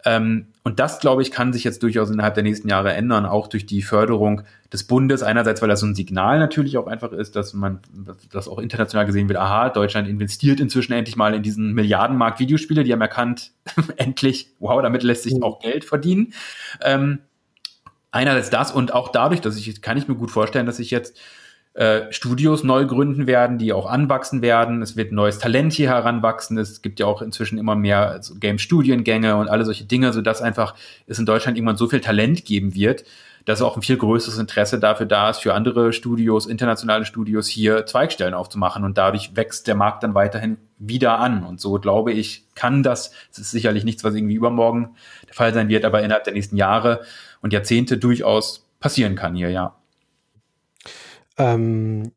[0.06, 3.48] Ähm, und das, glaube ich, kann sich jetzt durchaus innerhalb der nächsten Jahre ändern, auch
[3.48, 4.42] durch die Förderung
[4.72, 5.24] des Bundes.
[5.24, 7.80] Einerseits, weil das so ein Signal natürlich auch einfach ist, dass man
[8.30, 9.38] das auch international gesehen wird.
[9.38, 12.84] Aha, Deutschland investiert inzwischen endlich mal in diesen Milliardenmarkt Videospiele.
[12.84, 13.50] Die haben erkannt,
[13.96, 16.32] endlich, wow, damit lässt sich auch Geld verdienen.
[16.82, 17.18] Ähm,
[18.12, 21.18] einerseits das und auch dadurch, dass ich, kann ich mir gut vorstellen, dass sich jetzt
[21.76, 24.80] äh, Studios neu gründen werden, die auch anwachsen werden.
[24.80, 26.56] Es wird neues Talent hier heranwachsen.
[26.56, 30.74] Es gibt ja auch inzwischen immer mehr also Game-Studiengänge und alle solche Dinge, sodass einfach
[31.06, 33.04] es in Deutschland irgendwann so viel Talent geben wird,
[33.44, 37.84] dass auch ein viel größeres Interesse dafür da ist, für andere Studios, internationale Studios hier
[37.84, 38.82] Zweigstellen aufzumachen.
[38.82, 41.44] Und dadurch wächst der Markt dann weiterhin wieder an.
[41.44, 44.96] Und so glaube ich, kann das, es ist sicherlich nichts, was irgendwie übermorgen
[45.26, 47.02] der Fall sein wird, aber innerhalb der nächsten Jahre
[47.42, 49.76] und Jahrzehnte durchaus passieren kann hier, ja.
[51.38, 52.12] Ähm,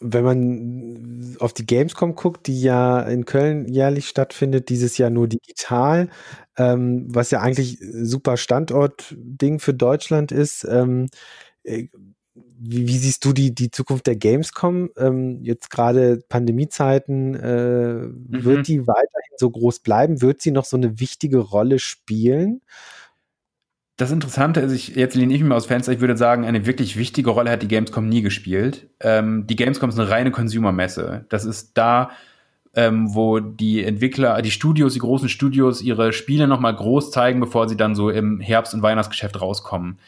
[0.00, 5.28] wenn man auf die Gamescom guckt, die ja in Köln jährlich stattfindet, dieses Jahr nur
[5.28, 6.08] digital,
[6.56, 10.64] ähm, was ja eigentlich super Standortding für Deutschland ist.
[10.64, 11.08] Ähm,
[11.64, 11.88] äh,
[12.60, 14.90] wie, wie, siehst du die, die Zukunft der Gamescom?
[14.96, 18.44] Ähm, jetzt gerade Pandemiezeiten, äh, mhm.
[18.44, 20.22] wird die weiterhin so groß bleiben?
[20.22, 22.62] Wird sie noch so eine wichtige Rolle spielen?
[23.98, 26.66] Das Interessante ist, ich, jetzt lehne ich mich mal aus Fenster, ich würde sagen, eine
[26.66, 28.86] wirklich wichtige Rolle hat die Gamescom nie gespielt.
[29.00, 31.26] Ähm, die Gamescom ist eine reine Consumer-Messe.
[31.28, 32.10] Das ist da,
[32.76, 37.68] ähm, wo die Entwickler, die Studios, die großen Studios ihre Spiele nochmal groß zeigen, bevor
[37.68, 39.98] sie dann so im Herbst- und Weihnachtsgeschäft rauskommen.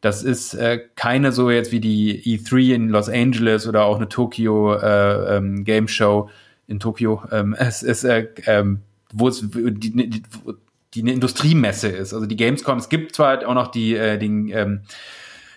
[0.00, 4.08] Das ist äh, keine so jetzt wie die E3 in Los Angeles oder auch eine
[4.08, 6.30] Tokyo äh, ähm, Game Show
[6.66, 7.22] in Tokio.
[7.30, 8.80] Ähm, es ist, äh, ähm,
[9.12, 10.22] wo es die, die,
[10.94, 12.14] die eine Industriemesse ist.
[12.14, 14.82] Also die Gamescom, es gibt zwar auch noch die, äh, den, ähm,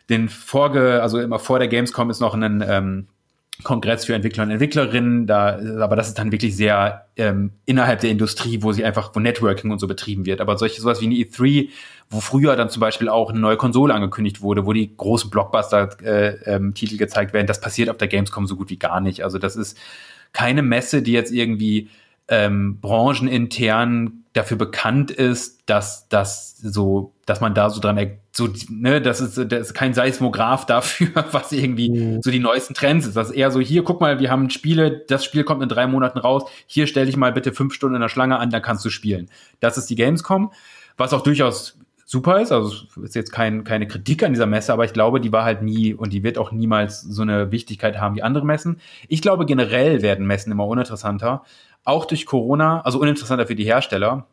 [0.10, 3.08] den Vorge, also immer vor der Gamescom ist noch ein ähm,
[3.64, 8.12] Kongress für Entwickler und Entwicklerinnen, da, aber das ist dann wirklich sehr ähm, innerhalb der
[8.12, 10.42] Industrie, wo sie einfach, wo Networking und so betrieben wird.
[10.42, 11.70] Aber solche sowas wie eine E3,
[12.10, 16.06] wo früher dann zum Beispiel auch eine neue Konsole angekündigt wurde, wo die großen Blockbuster-Titel
[16.06, 19.24] äh, ähm, gezeigt werden, das passiert auf der Gamescom so gut wie gar nicht.
[19.24, 19.78] Also das ist
[20.34, 21.90] keine Messe, die jetzt irgendwie
[22.28, 28.00] ähm, branchenintern dafür bekannt ist, dass das so, dass man da so dran,
[28.32, 32.22] so, ne, das ist, das ist kein Seismograph dafür, was irgendwie mhm.
[32.22, 33.18] so die neuesten Trends ist.
[33.18, 35.88] Das ist eher so, hier, guck mal, wir haben Spiele, das Spiel kommt in drei
[35.88, 38.86] Monaten raus, hier stell dich mal bitte fünf Stunden in der Schlange an, dann kannst
[38.86, 39.30] du spielen.
[39.60, 40.52] Das ist die Gamescom,
[40.98, 41.78] was auch durchaus
[42.08, 42.52] super ist.
[42.52, 42.74] Also
[43.04, 45.94] ist jetzt kein, keine Kritik an dieser Messe, aber ich glaube, die war halt nie
[45.94, 48.80] und die wird auch niemals so eine Wichtigkeit haben wie andere Messen.
[49.10, 51.44] Ich glaube, generell werden Messen immer uninteressanter,
[51.88, 54.28] auch durch Corona, also uninteressanter für die Hersteller,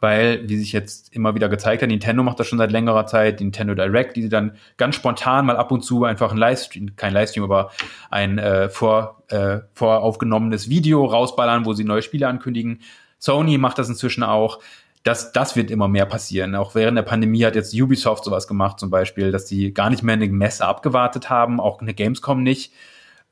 [0.00, 3.40] weil, wie sich jetzt immer wieder gezeigt hat, Nintendo macht das schon seit längerer Zeit,
[3.40, 7.12] Nintendo Direct, die sie dann ganz spontan mal ab und zu einfach ein Livestream, kein
[7.12, 7.70] Livestream, aber
[8.10, 12.80] ein äh, vor, äh, voraufgenommenes Video rausballern, wo sie neue Spiele ankündigen.
[13.18, 14.58] Sony macht das inzwischen auch.
[15.04, 16.54] Das, das wird immer mehr passieren.
[16.54, 20.02] Auch während der Pandemie hat jetzt Ubisoft sowas gemacht, zum Beispiel, dass die gar nicht
[20.02, 22.72] mehr eine Messe abgewartet haben, auch eine Gamescom nicht,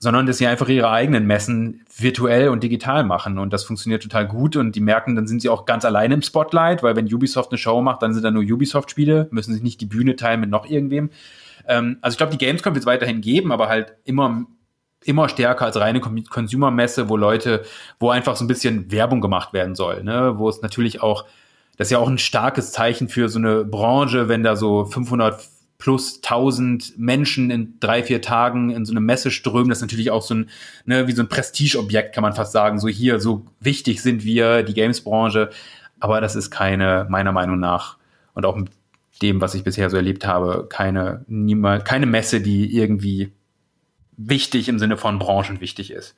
[0.03, 3.39] sondern dass sie einfach ihre eigenen Messen virtuell und digital machen.
[3.39, 4.57] Und das funktioniert total gut.
[4.57, 7.59] Und die merken, dann sind sie auch ganz alleine im Spotlight, weil wenn Ubisoft eine
[7.59, 10.69] Show macht, dann sind da nur Ubisoft-Spiele, müssen sich nicht die Bühne teilen mit noch
[10.69, 11.11] irgendwem.
[11.69, 14.45] Ähm, also ich glaube, die Gamescom wird es weiterhin geben, aber halt immer
[15.05, 17.65] immer stärker als reine Consumer-Messe, wo Leute,
[18.01, 20.35] wo einfach so ein bisschen Werbung gemacht werden soll, ne?
[20.37, 21.27] wo es natürlich auch,
[21.77, 25.49] das ist ja auch ein starkes Zeichen für so eine Branche, wenn da so 500
[25.83, 29.69] plus 1000 Menschen in drei, vier Tagen in so eine Messe strömen.
[29.69, 30.51] Das ist natürlich auch so ein,
[30.85, 32.79] ne, wie so ein Prestigeobjekt, kann man fast sagen.
[32.79, 35.51] So hier, so wichtig sind wir, die Games-Branche.
[35.99, 37.97] Aber das ist keine, meiner Meinung nach,
[38.35, 38.71] und auch mit
[39.23, 43.33] dem, was ich bisher so erlebt habe, keine, niemals, keine Messe, die irgendwie
[44.17, 46.15] wichtig im Sinne von Branchen wichtig ist.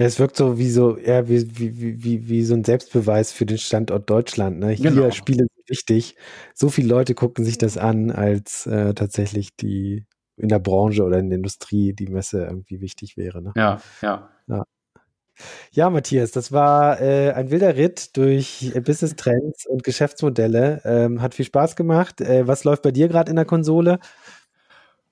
[0.00, 3.44] Ja, es wirkt so wie so, ja, wie, wie, wie, wie so ein Selbstbeweis für
[3.44, 4.58] den Standort Deutschland.
[4.58, 4.70] Ne?
[4.70, 5.10] Hier genau.
[5.10, 6.16] Spiele sind wichtig.
[6.54, 10.06] So viele Leute gucken sich das an, als äh, tatsächlich die
[10.38, 13.42] in der Branche oder in der Industrie die Messe irgendwie wichtig wäre.
[13.42, 13.52] Ne?
[13.54, 14.30] Ja, ja.
[14.46, 14.64] Ja.
[15.70, 20.80] Ja, Matthias, das war äh, ein wilder Ritt durch äh, Business Trends und Geschäftsmodelle.
[20.84, 22.22] Ähm, hat viel Spaß gemacht.
[22.22, 23.98] Äh, was läuft bei dir gerade in der Konsole?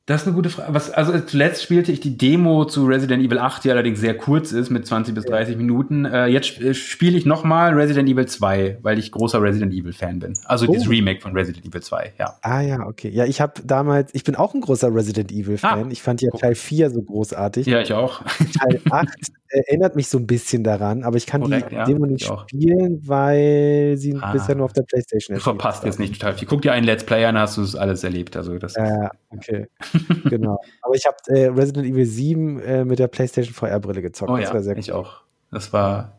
[0.09, 0.73] Das ist eine gute Frage.
[0.73, 4.53] Was, also zuletzt spielte ich die Demo zu Resident Evil 8, die allerdings sehr kurz
[4.53, 6.07] ist, mit 20 bis 30 Minuten.
[6.07, 10.19] Äh, jetzt äh, spiele ich nochmal Resident Evil 2, weil ich großer Resident Evil Fan
[10.19, 10.33] bin.
[10.47, 10.73] Also oh.
[10.73, 12.39] das Remake von Resident Evil 2, ja.
[12.41, 13.11] Ah ja, okay.
[13.11, 15.85] Ja, ich habe damals, ich bin auch ein großer Resident Evil Fan.
[15.85, 15.89] Ah.
[15.91, 17.67] Ich fand ja Teil 4 so großartig.
[17.67, 18.23] Ja, ich auch.
[18.59, 19.09] Teil 8
[19.51, 23.01] erinnert mich so ein bisschen daran, aber ich kann Korrekt, die ja, Demo nicht spielen,
[23.07, 25.41] weil sie ah, bisher nur auf der Playstation ist.
[25.41, 26.47] Du verpasst jetzt nicht total viel.
[26.47, 28.37] Guck dir einen Let's Play an, hast du es alles erlebt.
[28.37, 29.67] Also das ja, okay.
[30.25, 30.61] Genau.
[30.83, 34.31] Aber ich habe äh, Resident Evil 7 äh, mit der Playstation VR-Brille gezockt.
[34.31, 35.23] Oh, das ja, war sehr ich auch.
[35.51, 36.19] Das war,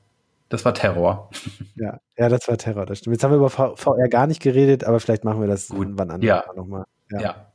[0.49, 1.29] das war Terror.
[1.75, 3.15] ja, ja, das war Terror, das stimmt.
[3.15, 5.87] Jetzt haben wir über VR gar nicht geredet, aber vielleicht machen wir das Gut.
[5.91, 6.43] wann anders ja.
[6.55, 6.85] nochmal.
[7.11, 7.21] Ja.
[7.21, 7.45] ja.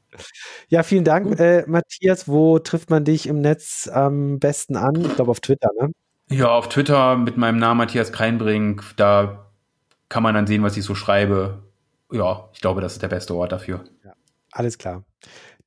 [0.68, 2.28] Ja, vielen Dank, äh, Matthias.
[2.28, 4.94] Wo trifft man dich im Netz am besten an?
[5.04, 5.90] Ich glaube auf Twitter, ne?
[6.30, 8.84] Ja, auf Twitter mit meinem Namen Matthias Kreinbrink.
[8.96, 9.46] Da
[10.08, 11.64] kann man dann sehen, was ich so schreibe.
[12.10, 13.84] Ja, ich glaube, das ist der beste Ort dafür.
[14.04, 14.12] Ja,
[14.52, 15.04] alles klar.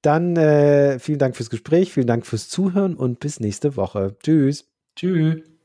[0.01, 4.15] Dann äh, vielen Dank fürs Gespräch, vielen Dank fürs Zuhören und bis nächste Woche.
[4.23, 4.69] Tschüss.
[4.95, 5.56] Tschüss.